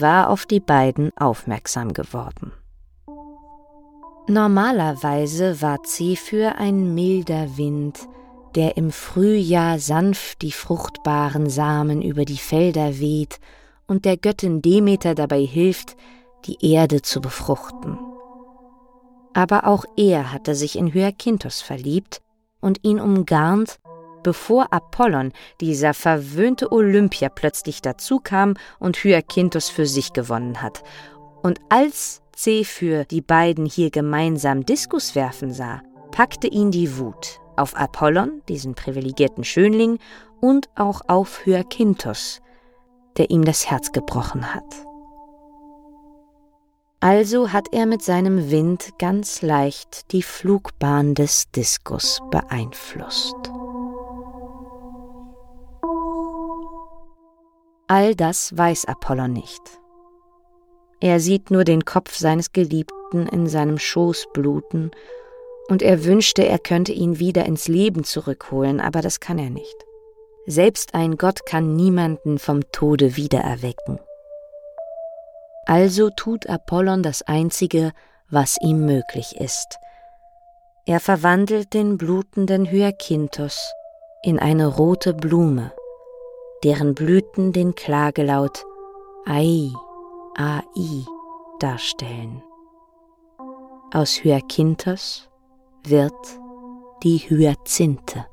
war 0.01 0.31
auf 0.31 0.47
die 0.47 0.61
beiden 0.61 1.11
aufmerksam 1.17 1.93
geworden. 1.93 2.53
Normalerweise 4.29 5.63
war 5.63 5.83
Zephyr 5.85 6.57
ein 6.59 6.95
milder 6.95 7.57
Wind, 7.57 7.99
der 8.55 8.77
im 8.77 8.91
Frühjahr 8.91 9.79
sanft 9.79 10.43
die 10.43 10.53
fruchtbaren 10.53 11.49
Samen 11.49 12.03
über 12.03 12.25
die 12.25 12.37
Felder 12.37 12.99
weht 12.99 13.41
und 13.87 14.05
der 14.05 14.17
Göttin 14.17 14.61
Demeter 14.61 15.15
dabei 15.15 15.41
hilft, 15.41 15.97
die 16.45 16.59
Erde 16.61 17.03
zu 17.03 17.21
befruchten. 17.21 17.99
Aber 19.33 19.67
auch 19.67 19.85
er 19.97 20.33
hatte 20.33 20.55
sich 20.55 20.77
in 20.77 20.93
Hyakinthos 20.93 21.61
verliebt 21.61 22.21
und 22.61 22.81
ihn 22.83 23.01
umgarnt 23.01 23.79
bevor 24.23 24.73
Apollon, 24.73 25.33
dieser 25.61 25.95
verwöhnte 25.95 26.71
Olympia, 26.73 27.29
plötzlich 27.29 27.83
dazukam 27.83 28.55
und 28.79 28.97
Hyakinthos 28.97 29.69
für 29.69 29.87
sich 29.87 30.13
gewonnen 30.13 30.63
hat. 30.63 30.83
Und 31.43 31.61
als 31.69 32.23
Zephyr 32.33 33.05
die 33.05 33.21
beiden 33.21 33.67
hier 33.67 33.91
gemeinsam 33.91 34.65
Diskus 34.65 35.15
werfen 35.15 35.53
sah, 35.53 35.83
packte 36.11 36.47
ihn 36.47 36.71
die 36.71 36.99
Wut 36.99 37.41
auf 37.57 37.77
Apollon, 37.77 38.43
diesen 38.49 38.75
privilegierten 38.75 39.45
Schönling, 39.45 39.99
und 40.41 40.69
auch 40.77 41.03
auf 41.09 41.45
Hyakinthos, 41.45 42.41
der 43.17 43.31
ihm 43.31 43.45
das 43.45 43.69
Herz 43.69 43.93
gebrochen 43.93 44.55
hat. 44.55 44.65
Also 47.01 47.53
hat 47.53 47.69
er 47.73 47.87
mit 47.87 48.03
seinem 48.03 48.51
Wind 48.51 48.91
ganz 48.99 49.43
leicht 49.43 50.11
die 50.13 50.23
Flugbahn 50.23 51.15
des 51.15 51.51
Diskus 51.53 52.21
beeinflusst. 52.31 53.37
All 57.91 58.15
das 58.15 58.55
weiß 58.55 58.85
Apollon 58.85 59.33
nicht. 59.33 59.63
Er 61.01 61.21
sieht 61.21 61.51
nur 61.51 61.65
den 61.65 61.87
Kopf 61.87 62.15
seines 62.17 62.53
Geliebten 62.53 63.27
in 63.27 63.47
seinem 63.47 63.79
Schoß 63.79 64.27
bluten, 64.35 64.91
und 65.71 65.83
er 65.83 66.05
wünschte, 66.05 66.47
er 66.47 66.59
könnte 66.59 66.93
ihn 66.93 67.19
wieder 67.19 67.47
ins 67.47 67.67
Leben 67.67 68.05
zurückholen, 68.05 68.81
aber 68.81 69.01
das 69.01 69.21
kann 69.21 69.39
er 69.39 69.49
nicht. 69.49 69.75
Selbst 70.47 70.95
ein 70.95 71.17
Gott 71.17 71.47
kann 71.47 71.77
niemanden 71.77 72.39
vom 72.39 72.71
Tode 72.73 73.17
wiedererwecken. 73.17 73.99
Also 75.65 76.11
tut 76.11 76.47
Apollon 76.47 77.03
das 77.03 77.23
Einzige, 77.23 77.93
was 78.31 78.59
ihm 78.61 78.85
möglich 78.85 79.37
ist. 79.41 79.79
Er 80.85 81.01
verwandelt 81.01 81.73
den 81.73 81.97
blutenden 81.97 82.71
Hyakinthos 82.71 83.73
in 84.23 84.39
eine 84.39 84.67
rote 84.67 85.13
Blume 85.15 85.73
deren 86.65 86.95
Blüten 86.95 87.53
den 87.53 87.75
Klagelaut 87.75 88.65
Ai, 89.27 89.71
Ai 90.37 91.05
darstellen. 91.61 92.43
Aus 93.93 94.23
Hyakinthos 94.23 95.29
wird 95.85 96.13
die 97.03 97.19
Hyazinthe. 97.19 98.27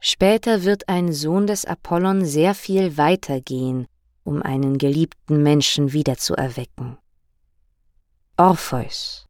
Später 0.00 0.64
wird 0.64 0.88
ein 0.88 1.12
Sohn 1.12 1.46
des 1.46 1.64
Apollon 1.64 2.24
sehr 2.24 2.54
viel 2.54 2.96
weitergehen, 2.96 3.86
um 4.24 4.42
einen 4.42 4.78
geliebten 4.78 5.42
Menschen 5.42 5.92
wiederzuerwecken. 5.92 6.98
Orpheus 8.36 9.28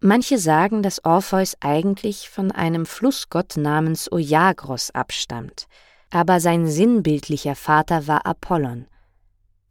Manche 0.00 0.38
sagen, 0.38 0.82
dass 0.82 1.04
Orpheus 1.04 1.56
eigentlich 1.60 2.28
von 2.28 2.52
einem 2.52 2.84
Flussgott 2.84 3.56
namens 3.56 4.10
Oiagros 4.12 4.90
abstammt, 4.90 5.66
aber 6.10 6.38
sein 6.40 6.66
sinnbildlicher 6.66 7.54
Vater 7.54 8.06
war 8.06 8.26
Apollon. 8.26 8.86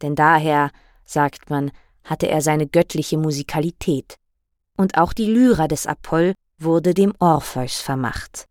Denn 0.02 0.16
daher, 0.16 0.72
sagt 1.04 1.50
man, 1.50 1.72
hatte 2.04 2.28
er 2.28 2.42
seine 2.42 2.68
göttliche 2.68 3.18
Musikalität. 3.18 4.16
Und 4.78 4.98
auch 4.98 5.14
die 5.14 5.26
Lyra 5.26 5.68
des 5.68 5.88
Apoll 5.88 6.34
wurde 6.58 6.94
dem 6.94 7.14
Orpheus 7.20 7.80
vermacht. 7.80 8.46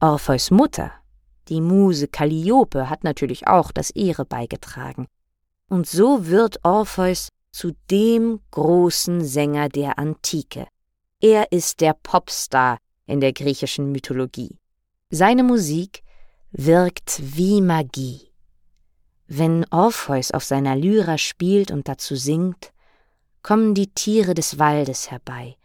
Orpheus 0.00 0.50
Mutter, 0.50 0.92
die 1.48 1.60
Muse 1.60 2.08
Calliope, 2.08 2.90
hat 2.90 3.04
natürlich 3.04 3.46
auch 3.46 3.72
das 3.72 3.90
Ehre 3.90 4.24
beigetragen. 4.24 5.06
Und 5.68 5.86
so 5.86 6.26
wird 6.26 6.64
Orpheus 6.64 7.28
zu 7.56 7.72
dem 7.90 8.40
großen 8.50 9.24
Sänger 9.24 9.70
der 9.70 9.98
Antike. 9.98 10.66
Er 11.22 11.52
ist 11.52 11.80
der 11.80 11.94
Popstar 11.94 12.76
in 13.06 13.20
der 13.20 13.32
griechischen 13.32 13.92
Mythologie. 13.92 14.58
Seine 15.08 15.42
Musik 15.42 16.02
wirkt 16.50 17.18
wie 17.18 17.62
Magie. 17.62 18.30
Wenn 19.26 19.64
Orpheus 19.70 20.32
auf 20.32 20.44
seiner 20.44 20.76
Lyra 20.76 21.16
spielt 21.16 21.70
und 21.70 21.88
dazu 21.88 22.14
singt, 22.14 22.74
kommen 23.42 23.72
die 23.72 23.88
Tiere 23.88 24.34
des 24.34 24.58
Waldes 24.58 25.10
herbei, 25.10 25.56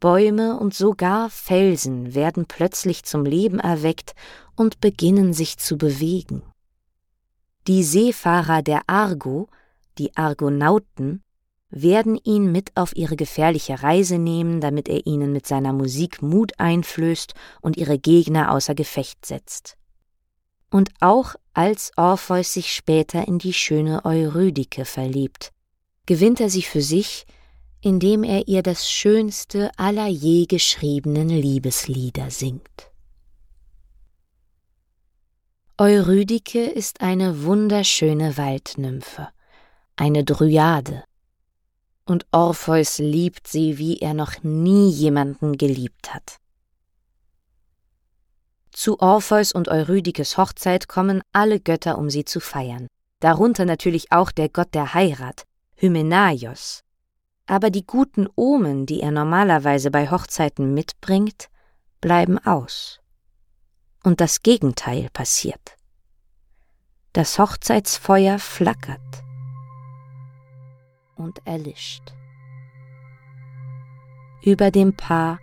Bäume 0.00 0.58
und 0.58 0.72
sogar 0.72 1.28
Felsen 1.28 2.14
werden 2.14 2.46
plötzlich 2.46 3.04
zum 3.04 3.26
Leben 3.26 3.60
erweckt 3.60 4.14
und 4.54 4.80
beginnen 4.80 5.34
sich 5.34 5.58
zu 5.58 5.76
bewegen. 5.76 6.42
Die 7.66 7.84
Seefahrer 7.84 8.62
der 8.62 8.80
Argo, 8.86 9.48
die 9.98 10.16
Argonauten, 10.16 11.22
werden 11.70 12.18
ihn 12.22 12.52
mit 12.52 12.72
auf 12.76 12.94
ihre 12.96 13.16
gefährliche 13.16 13.82
Reise 13.82 14.18
nehmen, 14.18 14.60
damit 14.60 14.88
er 14.88 15.06
ihnen 15.06 15.32
mit 15.32 15.46
seiner 15.46 15.72
Musik 15.72 16.22
Mut 16.22 16.52
einflößt 16.58 17.34
und 17.60 17.76
ihre 17.76 17.98
Gegner 17.98 18.52
außer 18.52 18.74
Gefecht 18.74 19.26
setzt. 19.26 19.76
Und 20.70 20.90
auch 21.00 21.34
als 21.54 21.92
Orpheus 21.96 22.52
sich 22.52 22.72
später 22.72 23.26
in 23.26 23.38
die 23.38 23.52
schöne 23.52 24.04
Eurydike 24.04 24.84
verliebt, 24.84 25.52
gewinnt 26.06 26.40
er 26.40 26.50
sie 26.50 26.62
für 26.62 26.82
sich, 26.82 27.26
indem 27.80 28.24
er 28.24 28.48
ihr 28.48 28.62
das 28.62 28.90
schönste 28.90 29.70
aller 29.76 30.06
je 30.06 30.46
geschriebenen 30.46 31.28
Liebeslieder 31.28 32.30
singt. 32.30 32.90
Eurydike 35.78 36.64
ist 36.64 37.02
eine 37.02 37.44
wunderschöne 37.44 38.38
Waldnymphe, 38.38 39.28
eine 39.96 40.24
Dryade, 40.24 41.04
und 42.06 42.24
Orpheus 42.30 42.98
liebt 42.98 43.46
sie, 43.48 43.78
wie 43.78 43.98
er 43.98 44.14
noch 44.14 44.42
nie 44.42 44.88
jemanden 44.88 45.58
geliebt 45.58 46.14
hat. 46.14 46.38
Zu 48.70 49.00
Orpheus 49.00 49.52
und 49.52 49.68
Eurydikes 49.68 50.36
Hochzeit 50.38 50.86
kommen 50.86 51.22
alle 51.32 51.60
Götter, 51.60 51.98
um 51.98 52.08
sie 52.08 52.24
zu 52.24 52.40
feiern, 52.40 52.86
darunter 53.20 53.64
natürlich 53.64 54.12
auch 54.12 54.30
der 54.30 54.48
Gott 54.48 54.74
der 54.74 54.94
Heirat, 54.94 55.44
Hymenaios. 55.74 56.80
Aber 57.46 57.70
die 57.70 57.86
guten 57.86 58.28
Omen, 58.34 58.86
die 58.86 59.00
er 59.00 59.10
normalerweise 59.10 59.90
bei 59.90 60.10
Hochzeiten 60.10 60.74
mitbringt, 60.74 61.48
bleiben 62.00 62.38
aus. 62.38 63.00
Und 64.04 64.20
das 64.20 64.42
Gegenteil 64.42 65.08
passiert. 65.12 65.76
Das 67.12 67.38
Hochzeitsfeuer 67.38 68.38
flackert 68.38 69.25
und 71.16 71.40
erlischt. 71.44 72.14
Über 74.42 74.70
dem 74.70 74.94
Paar 74.94 75.40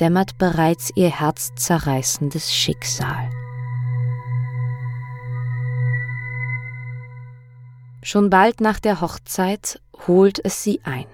dämmert 0.00 0.36
bereits 0.38 0.90
ihr 0.94 1.10
herzzerreißendes 1.10 2.52
Schicksal. 2.52 3.30
Schon 8.02 8.28
bald 8.28 8.60
nach 8.60 8.80
der 8.80 9.00
Hochzeit 9.00 9.80
holt 10.06 10.44
es 10.44 10.62
sie 10.62 10.80
ein. 10.84 11.06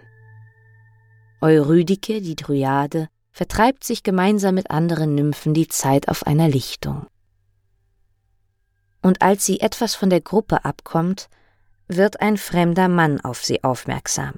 Eurydike, 1.40 2.20
die 2.20 2.34
Dryade, 2.34 3.08
vertreibt 3.30 3.84
sich 3.84 4.02
gemeinsam 4.02 4.56
mit 4.56 4.70
anderen 4.70 5.14
Nymphen 5.14 5.54
die 5.54 5.68
Zeit 5.68 6.08
auf 6.08 6.26
einer 6.26 6.48
Lichtung. 6.48 7.06
Und 9.02 9.22
als 9.22 9.46
sie 9.46 9.60
etwas 9.60 9.94
von 9.94 10.10
der 10.10 10.20
Gruppe 10.20 10.64
abkommt, 10.64 11.28
wird 11.96 12.20
ein 12.20 12.36
fremder 12.36 12.88
Mann 12.88 13.20
auf 13.20 13.44
sie 13.44 13.64
aufmerksam. 13.64 14.34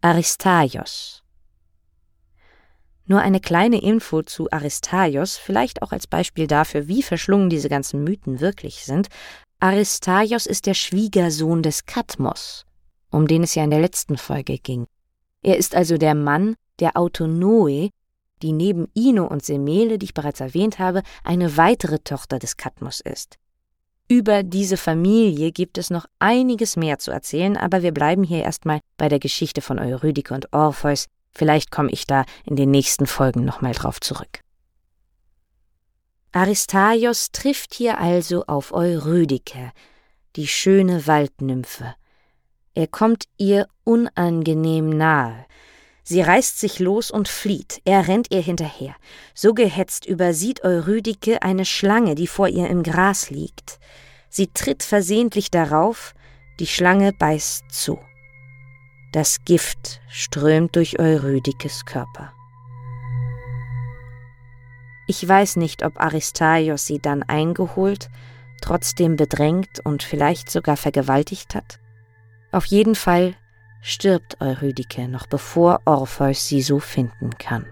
Aristaios. 0.00 1.22
Nur 3.06 3.20
eine 3.20 3.40
kleine 3.40 3.80
Info 3.80 4.22
zu 4.22 4.50
Aristaios, 4.50 5.38
vielleicht 5.38 5.82
auch 5.82 5.92
als 5.92 6.06
Beispiel 6.06 6.46
dafür, 6.46 6.88
wie 6.88 7.02
verschlungen 7.02 7.48
diese 7.48 7.70
ganzen 7.70 8.04
Mythen 8.04 8.40
wirklich 8.40 8.84
sind. 8.84 9.08
Aristaios 9.60 10.46
ist 10.46 10.66
der 10.66 10.74
Schwiegersohn 10.74 11.62
des 11.62 11.86
Kadmos, 11.86 12.66
um 13.10 13.26
den 13.26 13.42
es 13.42 13.54
ja 13.54 13.64
in 13.64 13.70
der 13.70 13.80
letzten 13.80 14.18
Folge 14.18 14.58
ging. 14.58 14.86
Er 15.42 15.56
ist 15.56 15.74
also 15.74 15.96
der 15.96 16.14
Mann 16.14 16.54
der 16.80 16.96
Autonoe, 16.96 17.90
die 18.42 18.52
neben 18.52 18.88
Ino 18.94 19.26
und 19.26 19.44
Semele, 19.44 19.98
die 19.98 20.06
ich 20.06 20.14
bereits 20.14 20.40
erwähnt 20.40 20.78
habe, 20.78 21.02
eine 21.24 21.56
weitere 21.56 21.98
Tochter 21.98 22.38
des 22.38 22.56
Kadmos 22.56 23.00
ist. 23.00 23.38
Über 24.08 24.42
diese 24.42 24.78
Familie 24.78 25.52
gibt 25.52 25.76
es 25.76 25.90
noch 25.90 26.06
einiges 26.18 26.76
mehr 26.76 26.98
zu 26.98 27.10
erzählen, 27.10 27.58
aber 27.58 27.82
wir 27.82 27.92
bleiben 27.92 28.24
hier 28.24 28.42
erstmal 28.42 28.80
bei 28.96 29.10
der 29.10 29.18
Geschichte 29.18 29.60
von 29.60 29.78
Eurydike 29.78 30.32
und 30.32 30.50
Orpheus. 30.54 31.06
Vielleicht 31.30 31.70
komme 31.70 31.90
ich 31.90 32.06
da 32.06 32.24
in 32.44 32.56
den 32.56 32.70
nächsten 32.70 33.06
Folgen 33.06 33.44
nochmal 33.44 33.72
drauf 33.72 34.00
zurück. 34.00 34.40
Aristaios 36.32 37.32
trifft 37.32 37.74
hier 37.74 37.98
also 37.98 38.44
auf 38.46 38.72
Eurydike, 38.72 39.72
die 40.36 40.46
schöne 40.46 41.06
Waldnymphe. 41.06 41.94
Er 42.74 42.86
kommt 42.86 43.24
ihr 43.36 43.68
unangenehm 43.84 44.88
nahe. 44.88 45.44
Sie 46.08 46.22
reißt 46.22 46.58
sich 46.58 46.78
los 46.78 47.10
und 47.10 47.28
flieht. 47.28 47.82
Er 47.84 48.08
rennt 48.08 48.30
ihr 48.30 48.40
hinterher. 48.40 48.96
So 49.34 49.52
gehetzt 49.52 50.06
übersieht 50.06 50.64
Eurydike 50.64 51.42
eine 51.42 51.66
Schlange, 51.66 52.14
die 52.14 52.26
vor 52.26 52.48
ihr 52.48 52.66
im 52.68 52.82
Gras 52.82 53.28
liegt. 53.28 53.78
Sie 54.30 54.46
tritt 54.46 54.82
versehentlich 54.82 55.50
darauf, 55.50 56.14
die 56.60 56.66
Schlange 56.66 57.12
beißt 57.12 57.64
zu. 57.70 57.98
Das 59.12 59.44
Gift 59.44 60.00
strömt 60.08 60.76
durch 60.76 60.98
Eurydikes 60.98 61.84
Körper. 61.84 62.32
Ich 65.08 65.28
weiß 65.28 65.56
nicht, 65.56 65.84
ob 65.84 66.00
Aristaios 66.00 66.86
sie 66.86 67.00
dann 67.00 67.22
eingeholt, 67.22 68.08
trotzdem 68.62 69.16
bedrängt 69.16 69.80
und 69.84 70.02
vielleicht 70.02 70.50
sogar 70.50 70.78
vergewaltigt 70.78 71.54
hat. 71.54 71.80
Auf 72.50 72.64
jeden 72.64 72.94
Fall 72.94 73.34
stirbt 73.80 74.40
Eurydike 74.40 75.08
noch 75.08 75.26
bevor 75.26 75.80
Orpheus 75.84 76.46
sie 76.48 76.62
so 76.62 76.78
finden 76.78 77.30
kann. 77.38 77.66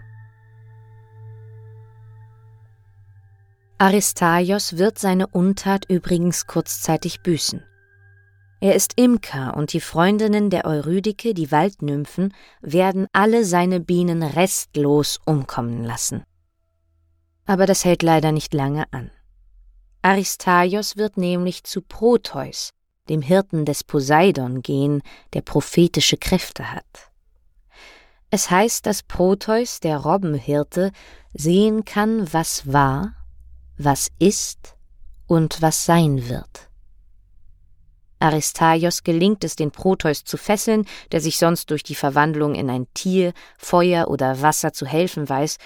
Aristaios 3.79 4.79
wird 4.79 4.99
seine 4.99 5.27
Untat 5.27 5.85
übrigens 5.89 6.47
kurzzeitig 6.47 7.21
büßen. 7.21 7.63
Er 8.61 8.75
ist 8.75 8.99
Imker 8.99 9.55
und 9.55 9.75
die 9.75 9.81
Freundinnen 9.81 10.49
der 10.49 10.65
Eurydike, 10.65 11.35
die 11.35 11.53
Waldnymphen, 11.53 12.33
werden 12.63 13.07
alle 13.13 13.45
seine 13.45 13.81
Bienen 13.81 14.23
restlos 14.23 15.21
umkommen 15.27 15.85
lassen. 15.85 16.25
Aber 17.45 17.67
das 17.67 17.85
hält 17.85 18.03
leider 18.03 18.33
nicht 18.33 18.55
lange 18.55 18.91
an. 18.93 19.11
Aristaios 20.01 20.97
wird 20.97 21.19
nämlich 21.19 21.65
zu 21.65 21.83
Proteus, 21.83 22.71
dem 23.09 23.23
Hirten 23.23 23.65
des 23.65 23.85
Poseidon, 23.85 24.63
gehen, 24.63 25.03
der 25.33 25.43
prophetische 25.43 26.17
Kräfte 26.17 26.73
hat. 26.73 27.11
Es 28.31 28.51
heißt, 28.51 28.87
dass 28.87 29.03
Proteus, 29.03 29.81
der 29.81 29.99
Robbenhirte, 29.99 30.93
sehen 31.33 31.85
kann, 31.85 32.33
was 32.33 32.73
war, 32.73 33.15
was 33.79 34.11
ist 34.19 34.77
und 35.27 35.63
was 35.63 35.85
sein 35.85 36.29
wird. 36.29 36.69
Aristaios 38.19 39.05
gelingt 39.05 39.45
es, 39.45 39.57
den 39.57 39.71
Proteus 39.71 40.25
zu 40.25 40.37
fesseln, 40.37 40.87
der 41.13 41.21
sich 41.21 41.39
sonst 41.39 41.71
durch 41.71 41.83
die 41.83 41.95
Verwandlung 41.95 42.55
in 42.55 42.71
ein 42.71 42.87
Tier, 42.95 43.33
Feuer 43.59 44.09
oder 44.09 44.41
Wasser 44.41 44.73
zu 44.73 44.87
helfen 44.87 45.29
weiß, 45.29 45.59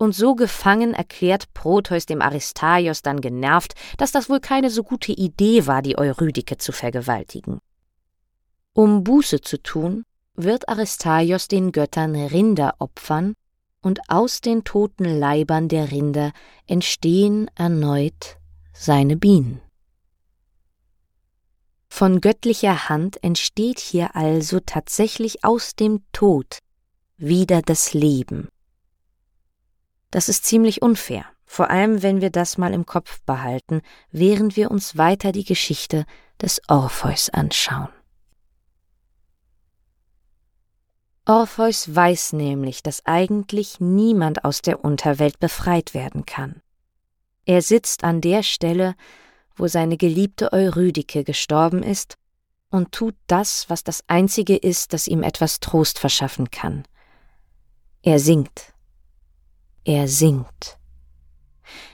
und 0.00 0.12
so 0.12 0.34
gefangen 0.34 0.94
erklärt 0.94 1.52
Proteus 1.52 2.06
dem 2.06 2.22
Aristaios 2.22 3.02
dann 3.02 3.20
genervt, 3.20 3.74
dass 3.98 4.12
das 4.12 4.30
wohl 4.30 4.40
keine 4.40 4.70
so 4.70 4.82
gute 4.82 5.12
Idee 5.12 5.66
war, 5.66 5.82
die 5.82 5.98
Eurydike 5.98 6.56
zu 6.56 6.72
vergewaltigen. 6.72 7.58
Um 8.72 9.04
Buße 9.04 9.42
zu 9.42 9.62
tun, 9.62 10.04
wird 10.34 10.70
Aristaios 10.70 11.48
den 11.48 11.70
Göttern 11.70 12.14
Rinder 12.14 12.76
opfern, 12.78 13.34
und 13.82 14.00
aus 14.08 14.40
den 14.40 14.64
toten 14.64 15.04
Leibern 15.04 15.68
der 15.68 15.90
Rinder 15.90 16.32
entstehen 16.66 17.50
erneut 17.54 18.38
seine 18.72 19.16
Bienen. 19.16 19.60
Von 21.88 22.20
göttlicher 22.22 22.88
Hand 22.88 23.22
entsteht 23.22 23.78
hier 23.78 24.16
also 24.16 24.60
tatsächlich 24.60 25.44
aus 25.44 25.74
dem 25.74 26.02
Tod 26.12 26.58
wieder 27.16 27.60
das 27.60 27.92
Leben. 27.92 28.48
Das 30.10 30.28
ist 30.28 30.44
ziemlich 30.44 30.82
unfair, 30.82 31.24
vor 31.46 31.70
allem 31.70 32.02
wenn 32.02 32.20
wir 32.20 32.30
das 32.30 32.58
mal 32.58 32.72
im 32.74 32.86
Kopf 32.86 33.20
behalten, 33.22 33.80
während 34.10 34.56
wir 34.56 34.70
uns 34.70 34.96
weiter 34.96 35.32
die 35.32 35.44
Geschichte 35.44 36.04
des 36.40 36.60
Orpheus 36.68 37.30
anschauen. 37.30 37.88
Orpheus 41.26 41.94
weiß 41.94 42.32
nämlich, 42.32 42.82
dass 42.82 43.06
eigentlich 43.06 43.78
niemand 43.78 44.44
aus 44.44 44.62
der 44.62 44.84
Unterwelt 44.84 45.38
befreit 45.38 45.94
werden 45.94 46.26
kann. 46.26 46.60
Er 47.44 47.62
sitzt 47.62 48.02
an 48.02 48.20
der 48.20 48.42
Stelle, 48.42 48.96
wo 49.54 49.68
seine 49.68 49.96
geliebte 49.96 50.52
Eurydike 50.52 51.22
gestorben 51.22 51.82
ist, 51.82 52.16
und 52.70 52.92
tut 52.92 53.16
das, 53.26 53.68
was 53.68 53.84
das 53.84 54.04
Einzige 54.06 54.56
ist, 54.56 54.92
das 54.92 55.08
ihm 55.08 55.22
etwas 55.22 55.60
Trost 55.60 55.98
verschaffen 55.98 56.50
kann. 56.50 56.84
Er 58.02 58.18
singt. 58.18 58.72
Er 59.84 60.08
singt. 60.08 60.78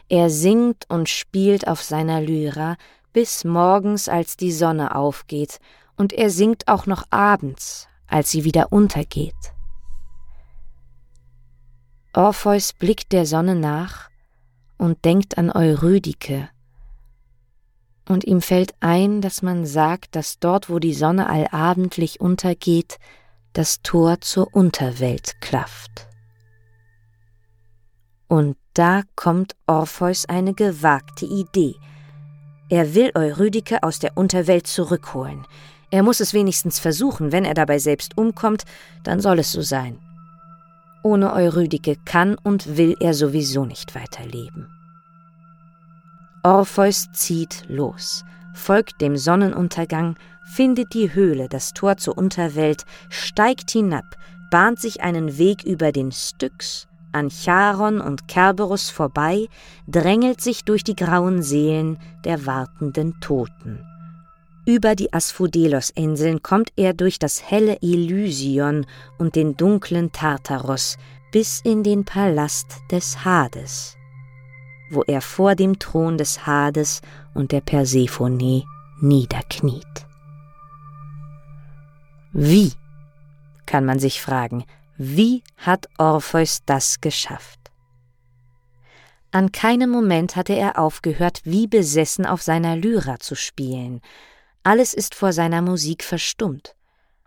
Er 0.08 0.30
singt 0.30 0.88
und 0.88 1.08
spielt 1.08 1.68
auf 1.68 1.82
seiner 1.82 2.20
Lyra 2.20 2.76
bis 3.12 3.44
morgens, 3.44 4.08
als 4.08 4.36
die 4.36 4.52
Sonne 4.52 4.94
aufgeht, 4.94 5.58
und 5.96 6.12
er 6.12 6.30
singt 6.30 6.68
auch 6.68 6.86
noch 6.86 7.04
abends, 7.10 7.88
als 8.06 8.30
sie 8.30 8.44
wieder 8.44 8.72
untergeht. 8.72 9.34
Orpheus 12.12 12.72
blickt 12.72 13.12
der 13.12 13.26
Sonne 13.26 13.54
nach 13.54 14.10
und 14.78 15.04
denkt 15.04 15.38
an 15.38 15.50
Eurydike, 15.50 16.48
Und 18.08 18.24
ihm 18.24 18.40
fällt 18.40 18.74
ein, 18.80 19.20
dass 19.20 19.42
man 19.42 19.66
sagt, 19.66 20.14
dass 20.14 20.38
dort, 20.38 20.70
wo 20.70 20.78
die 20.78 20.94
Sonne 20.94 21.28
allabendlich 21.28 22.20
untergeht, 22.20 22.98
das 23.52 23.82
Tor 23.82 24.20
zur 24.20 24.54
Unterwelt 24.54 25.40
klafft. 25.40 26.08
Und 28.28 28.56
da 28.74 29.02
kommt 29.14 29.54
Orpheus 29.66 30.26
eine 30.26 30.52
gewagte 30.52 31.26
Idee. 31.26 31.74
Er 32.68 32.94
will 32.94 33.12
Eurydike 33.14 33.82
aus 33.82 33.98
der 34.00 34.16
Unterwelt 34.16 34.66
zurückholen. 34.66 35.46
Er 35.90 36.02
muss 36.02 36.20
es 36.20 36.34
wenigstens 36.34 36.80
versuchen, 36.80 37.30
wenn 37.30 37.44
er 37.44 37.54
dabei 37.54 37.78
selbst 37.78 38.18
umkommt, 38.18 38.64
dann 39.04 39.20
soll 39.20 39.38
es 39.38 39.52
so 39.52 39.62
sein. 39.62 39.98
Ohne 41.04 41.32
Eurydike 41.32 41.96
kann 42.04 42.36
und 42.42 42.76
will 42.76 42.96
er 42.98 43.14
sowieso 43.14 43.64
nicht 43.64 43.94
weiterleben. 43.94 44.68
Orpheus 46.42 47.06
zieht 47.12 47.64
los, 47.68 48.24
folgt 48.54 49.00
dem 49.00 49.16
Sonnenuntergang, 49.16 50.16
findet 50.44 50.94
die 50.94 51.14
Höhle, 51.14 51.48
das 51.48 51.72
Tor 51.72 51.96
zur 51.96 52.18
Unterwelt, 52.18 52.84
steigt 53.08 53.70
hinab, 53.70 54.16
bahnt 54.50 54.80
sich 54.80 55.02
einen 55.02 55.38
Weg 55.38 55.64
über 55.64 55.92
den 55.92 56.10
Styx, 56.12 56.88
an 57.16 57.30
Charon 57.30 58.00
und 58.00 58.28
Kerberus 58.28 58.90
vorbei, 58.90 59.48
drängelt 59.88 60.40
sich 60.40 60.64
durch 60.64 60.84
die 60.84 60.94
grauen 60.94 61.42
Seelen 61.42 61.98
der 62.24 62.46
wartenden 62.46 63.18
Toten. 63.20 63.84
Über 64.66 64.94
die 64.94 65.12
Asphodelos-Inseln 65.12 66.42
kommt 66.42 66.72
er 66.76 66.92
durch 66.92 67.18
das 67.18 67.50
helle 67.50 67.78
Elysion 67.82 68.86
und 69.18 69.36
den 69.36 69.56
dunklen 69.56 70.12
Tartaros 70.12 70.96
bis 71.32 71.60
in 71.62 71.82
den 71.82 72.04
Palast 72.04 72.66
des 72.90 73.24
Hades 73.24 73.96
wo 74.90 75.02
er 75.02 75.20
vor 75.20 75.54
dem 75.54 75.78
Thron 75.78 76.18
des 76.18 76.46
Hades 76.46 77.00
und 77.34 77.52
der 77.52 77.60
Persephone 77.60 78.64
niederkniet. 79.00 80.06
Wie, 82.32 82.72
kann 83.64 83.84
man 83.84 83.98
sich 83.98 84.20
fragen, 84.20 84.64
wie 84.96 85.42
hat 85.56 85.88
Orpheus 85.98 86.60
das 86.66 87.00
geschafft? 87.00 87.58
An 89.30 89.52
keinem 89.52 89.90
Moment 89.90 90.36
hatte 90.36 90.54
er 90.54 90.78
aufgehört, 90.78 91.40
wie 91.44 91.66
besessen 91.66 92.26
auf 92.26 92.42
seiner 92.42 92.76
Lyra 92.76 93.18
zu 93.18 93.34
spielen. 93.34 94.00
Alles 94.62 94.94
ist 94.94 95.14
vor 95.14 95.32
seiner 95.32 95.62
Musik 95.62 96.02
verstummt. 96.02 96.74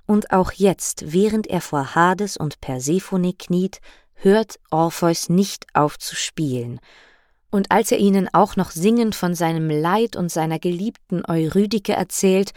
Und 0.05 0.31
auch 0.31 0.51
jetzt, 0.51 1.13
während 1.13 1.47
er 1.47 1.61
vor 1.61 1.93
Hades 1.93 2.35
und 2.35 2.61
Persephone 2.61 3.37
kniet, 3.37 3.79
hört 4.15 4.59
Orpheus 4.71 5.29
nicht 5.29 5.67
auf 5.73 5.99
zu 5.99 6.15
spielen 6.15 6.79
und 7.51 7.71
als 7.71 7.91
er 7.91 7.97
ihnen 7.97 8.29
auch 8.31 8.55
noch 8.55 8.71
singend 8.71 9.15
von 9.15 9.33
seinem 9.33 9.69
Leid 9.69 10.15
und 10.15 10.31
seiner 10.31 10.59
geliebten 10.59 11.25
Eurydike 11.25 11.93
erzählt 11.93 12.51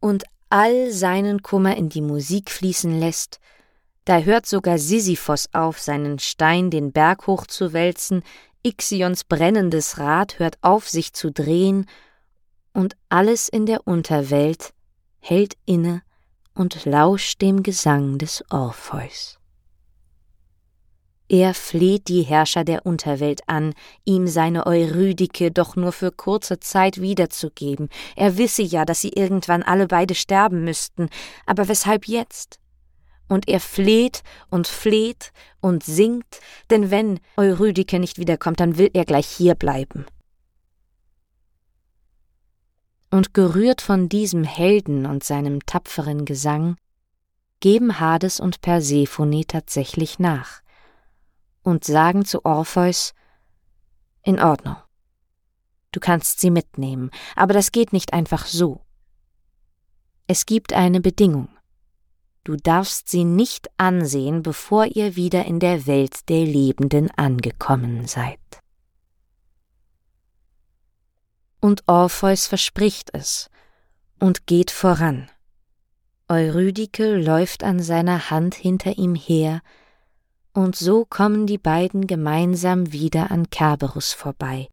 und 0.00 0.24
all 0.50 0.90
seinen 0.90 1.42
Kummer 1.42 1.76
in 1.76 1.88
die 1.88 2.02
Musik 2.02 2.50
fließen 2.50 2.98
lässt, 2.98 3.38
da 4.04 4.18
hört 4.18 4.46
sogar 4.46 4.78
Sisyphos 4.78 5.48
auf, 5.52 5.80
seinen 5.80 6.18
Stein 6.18 6.70
den 6.70 6.92
Berg 6.92 7.26
hochzuwälzen, 7.26 8.22
Ixions 8.62 9.24
brennendes 9.24 9.98
Rad 9.98 10.38
hört 10.38 10.58
auf, 10.62 10.88
sich 10.88 11.12
zu 11.12 11.30
drehen, 11.30 11.86
und 12.72 12.96
alles 13.08 13.48
in 13.48 13.66
der 13.66 13.86
Unterwelt 13.86 14.72
hält 15.20 15.54
inne 15.66 16.02
und 16.54 16.84
lauscht 16.84 17.42
dem 17.42 17.62
Gesang 17.62 18.18
des 18.18 18.44
Orpheus. 18.50 19.38
Er 21.28 21.54
fleht 21.54 22.08
die 22.08 22.22
Herrscher 22.22 22.62
der 22.62 22.84
Unterwelt 22.84 23.40
an, 23.46 23.72
ihm 24.04 24.26
seine 24.26 24.66
Eurydike 24.66 25.50
doch 25.50 25.76
nur 25.76 25.92
für 25.92 26.12
kurze 26.12 26.60
Zeit 26.60 27.00
wiederzugeben. 27.00 27.88
Er 28.16 28.36
wisse 28.36 28.60
ja, 28.60 28.84
dass 28.84 29.00
sie 29.00 29.10
irgendwann 29.10 29.62
alle 29.62 29.86
beide 29.86 30.14
sterben 30.14 30.62
müssten, 30.64 31.08
aber 31.46 31.68
weshalb 31.68 32.06
jetzt? 32.06 32.58
Und 33.28 33.48
er 33.48 33.60
fleht 33.60 34.22
und 34.50 34.66
fleht 34.66 35.32
und 35.60 35.82
singt, 35.84 36.40
denn 36.70 36.90
wenn 36.90 37.20
Eurydike 37.36 37.98
nicht 37.98 38.18
wiederkommt, 38.18 38.60
dann 38.60 38.76
will 38.76 38.90
er 38.92 39.04
gleich 39.04 39.26
hier 39.26 39.54
bleiben. 39.54 40.06
Und 43.10 43.34
gerührt 43.34 43.80
von 43.80 44.08
diesem 44.08 44.44
Helden 44.44 45.06
und 45.06 45.24
seinem 45.24 45.64
tapferen 45.64 46.24
Gesang, 46.24 46.76
geben 47.60 48.00
Hades 48.00 48.40
und 48.40 48.60
Persephone 48.60 49.44
tatsächlich 49.46 50.18
nach 50.18 50.62
und 51.62 51.84
sagen 51.84 52.24
zu 52.24 52.44
Orpheus 52.44 53.14
In 54.24 54.40
Ordnung. 54.40 54.76
Du 55.92 56.00
kannst 56.00 56.40
sie 56.40 56.50
mitnehmen, 56.50 57.10
aber 57.36 57.54
das 57.54 57.70
geht 57.70 57.92
nicht 57.92 58.12
einfach 58.12 58.46
so. 58.46 58.80
Es 60.26 60.46
gibt 60.46 60.72
eine 60.72 61.00
Bedingung. 61.00 61.48
Du 62.44 62.56
darfst 62.56 63.08
sie 63.08 63.24
nicht 63.24 63.68
ansehen, 63.76 64.42
bevor 64.42 64.86
ihr 64.86 65.14
wieder 65.14 65.44
in 65.44 65.60
der 65.60 65.86
Welt 65.86 66.28
der 66.28 66.44
Lebenden 66.44 67.10
angekommen 67.12 68.06
seid. 68.06 68.38
Und 71.60 71.84
Orpheus 71.86 72.48
verspricht 72.48 73.10
es 73.12 73.48
und 74.18 74.46
geht 74.46 74.72
voran. 74.72 75.30
Eurydike 76.28 77.16
läuft 77.16 77.62
an 77.62 77.80
seiner 77.80 78.30
Hand 78.30 78.54
hinter 78.54 78.98
ihm 78.98 79.14
her, 79.14 79.60
und 80.52 80.76
so 80.76 81.04
kommen 81.04 81.46
die 81.46 81.58
beiden 81.58 82.06
gemeinsam 82.06 82.92
wieder 82.92 83.30
an 83.30 83.50
Kerberus 83.50 84.12
vorbei, 84.12 84.68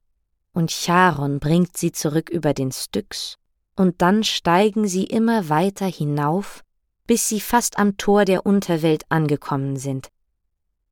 und 0.54 0.72
Charon 0.72 1.40
bringt 1.40 1.78
sie 1.78 1.92
zurück 1.92 2.30
über 2.30 2.54
den 2.54 2.72
Styx, 2.72 3.38
und 3.76 4.02
dann 4.02 4.24
steigen 4.24 4.88
sie 4.88 5.04
immer 5.04 5.50
weiter 5.50 5.86
hinauf, 5.86 6.64
bis 7.10 7.28
sie 7.28 7.40
fast 7.40 7.80
am 7.80 7.98
Tor 7.98 8.24
der 8.24 8.46
Unterwelt 8.46 9.04
angekommen 9.10 9.78
sind. 9.78 10.10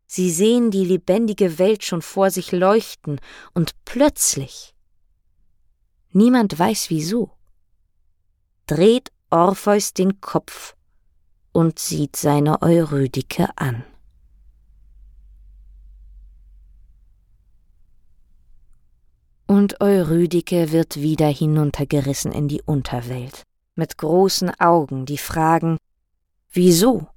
Sie 0.08 0.32
sehen 0.32 0.72
die 0.72 0.84
lebendige 0.84 1.60
Welt 1.60 1.84
schon 1.84 2.02
vor 2.02 2.32
sich 2.32 2.52
leuchten, 2.52 3.20
und 3.54 3.76
plötzlich, 3.86 4.74
niemand 6.10 6.58
weiß 6.58 6.90
wieso, 6.90 7.30
dreht 8.66 9.12
Orpheus 9.30 9.94
den 9.94 10.20
Kopf 10.20 10.76
und 11.52 11.78
sieht 11.78 12.16
seine 12.16 12.64
Eurydike 12.64 13.50
an. 13.56 13.84
Und 19.46 19.82
Eurydike 19.82 20.72
wird 20.72 20.96
wieder 20.96 21.28
hinuntergerissen 21.28 22.32
in 22.32 22.48
die 22.48 22.64
Unterwelt, 22.64 23.44
mit 23.76 24.00
großen 24.00 24.50
Augen, 24.60 25.06
die 25.06 25.20
fragen, 25.20 25.78
wieso? 26.52 27.08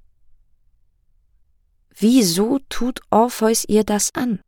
Wieso 1.93 2.59
tut 2.69 3.01
Orpheus 3.09 3.65
ihr 3.67 3.83
das 3.83 4.13
an? 4.15 4.41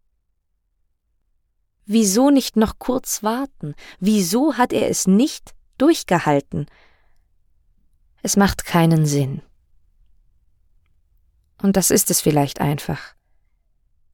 Wieso 1.86 2.30
nicht 2.30 2.56
noch 2.56 2.80
kurz 2.80 3.24
warten? 3.24 3.76
Wieso 4.00 4.56
hat 4.58 4.74
er 4.74 4.90
es 4.90 5.06
nicht 5.06 5.54
durchgehalten? 5.78 6.68
Es 8.22 8.38
macht 8.38 8.66
keinen 8.66 9.06
Sinn. 9.06 9.42
Und 11.62 11.76
das 11.76 11.92
ist 11.92 12.10
es 12.10 12.22
vielleicht 12.22 12.62
einfach. 12.62 13.16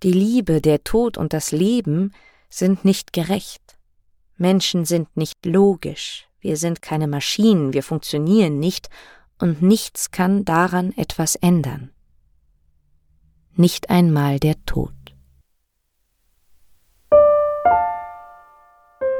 Die 0.03 0.11
Liebe, 0.11 0.61
der 0.61 0.83
Tod 0.83 1.17
und 1.17 1.33
das 1.33 1.51
Leben 1.51 2.13
sind 2.49 2.85
nicht 2.85 3.13
gerecht. 3.13 3.77
Menschen 4.37 4.85
sind 4.85 5.15
nicht 5.17 5.45
logisch, 5.45 6.27
wir 6.39 6.55
sind 6.57 6.81
keine 6.81 7.07
Maschinen, 7.07 7.73
wir 7.73 7.83
funktionieren 7.83 8.59
nicht, 8.59 8.89
und 9.39 9.61
nichts 9.61 10.11
kann 10.11 10.45
daran 10.45 10.93
etwas 10.97 11.35
ändern. 11.35 11.91
Nicht 13.55 13.89
einmal 13.89 14.39
der 14.39 14.55
Tod. 14.65 14.93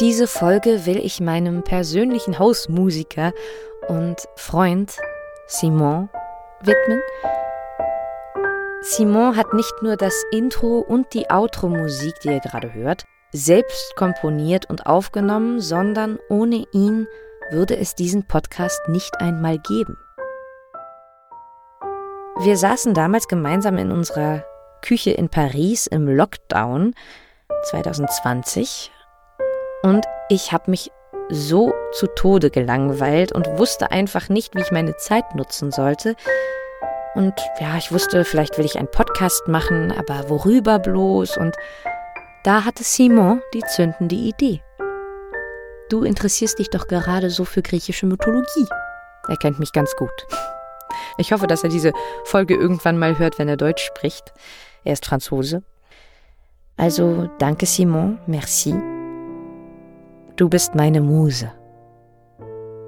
Diese 0.02 0.28
Folge 0.28 0.86
will 0.86 0.98
ich 0.98 1.20
meinem 1.20 1.64
persönlichen 1.64 2.40
Hausmusiker 2.40 3.34
und 3.90 4.16
Freund 4.36 4.98
Simon 5.48 6.10
widmen. 6.62 7.02
Simon 8.82 9.36
hat 9.36 9.54
nicht 9.54 9.74
nur 9.82 9.98
das 9.98 10.24
Intro 10.32 10.80
und 10.80 11.14
die 11.14 11.30
Outro-Musik, 11.30 12.22
die 12.24 12.30
ihr 12.30 12.40
gerade 12.40 12.74
hört, 12.74 13.04
selbst 13.34 13.96
komponiert 13.98 14.70
und 14.70 14.86
aufgenommen, 14.86 15.60
sondern 15.60 16.18
ohne 16.30 16.66
ihn 16.72 17.08
würde 17.52 17.76
es 17.76 17.94
diesen 17.96 18.26
Podcast 18.26 18.88
nicht 18.88 19.20
einmal 19.20 19.60
geben. 19.60 19.98
Wir 22.42 22.56
saßen 22.56 22.94
damals 22.94 23.28
gemeinsam 23.28 23.78
in 23.78 23.92
unserer 23.92 24.46
Küche 24.82 25.12
in 25.12 25.28
Paris 25.28 25.88
im 25.88 26.08
Lockdown 26.08 26.96
2020 27.64 28.92
und 29.84 30.06
ich 30.30 30.54
habe 30.54 30.72
mich 30.72 30.90
so 31.28 31.74
zu 31.92 32.08
Tode 32.08 32.50
gelangweilt 32.50 33.34
und 33.34 33.60
wusste 33.60 33.92
einfach 33.92 34.30
nicht, 34.30 34.56
wie 34.56 34.62
ich 34.62 34.72
meine 34.72 34.96
Zeit 34.96 35.36
nutzen 35.36 35.72
sollte. 35.72 36.16
Und 37.14 37.34
ja, 37.60 37.76
ich 37.78 37.92
wusste, 37.92 38.24
vielleicht 38.24 38.58
will 38.58 38.64
ich 38.64 38.78
einen 38.78 38.90
Podcast 38.90 39.50
machen, 39.50 39.92
aber 39.92 40.30
worüber 40.30 40.80
bloß 40.80 41.36
und 41.36 41.58
da 42.46 42.64
hatte 42.64 42.86
Simon 42.86 43.42
die 43.54 43.64
zündende 43.64 44.16
Idee. 44.16 44.62
Du 45.90 46.04
interessierst 46.04 46.58
dich 46.58 46.70
doch 46.70 46.88
gerade 46.88 47.32
so 47.32 47.44
für 47.44 47.62
griechische 47.62 48.06
Mythologie. 48.06 48.68
Er 49.28 49.36
kennt 49.36 49.60
mich 49.60 49.74
ganz 49.74 49.94
gut. 49.98 50.26
Ich 51.18 51.32
hoffe, 51.32 51.48
dass 51.48 51.64
er 51.64 51.70
diese 51.70 51.94
Folge 52.26 52.56
irgendwann 52.56 52.98
mal 52.98 53.18
hört, 53.18 53.40
wenn 53.40 53.48
er 53.48 53.58
Deutsch 53.58 53.84
spricht. 53.84 54.34
Er 54.84 54.94
ist 54.94 55.06
Franzose. 55.06 55.64
Also 56.78 57.30
danke 57.40 57.66
Simon, 57.66 58.20
merci. 58.26 58.74
Du 60.36 60.48
bist 60.48 60.76
meine 60.76 61.02
Muse. 61.02 61.52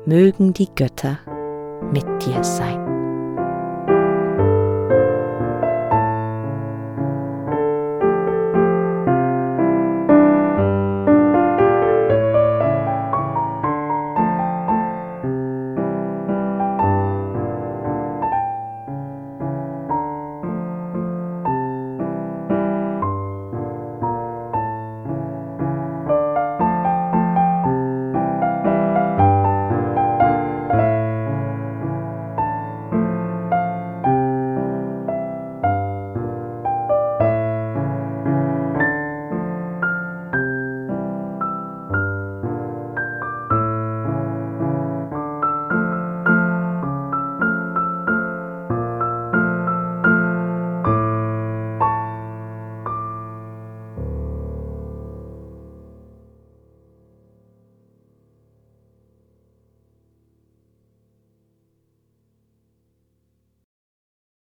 Mögen 0.05 0.53
die 0.53 0.73
Götter 0.73 1.19
mit 1.91 2.05
dir 2.25 2.43
sein. 2.43 3.00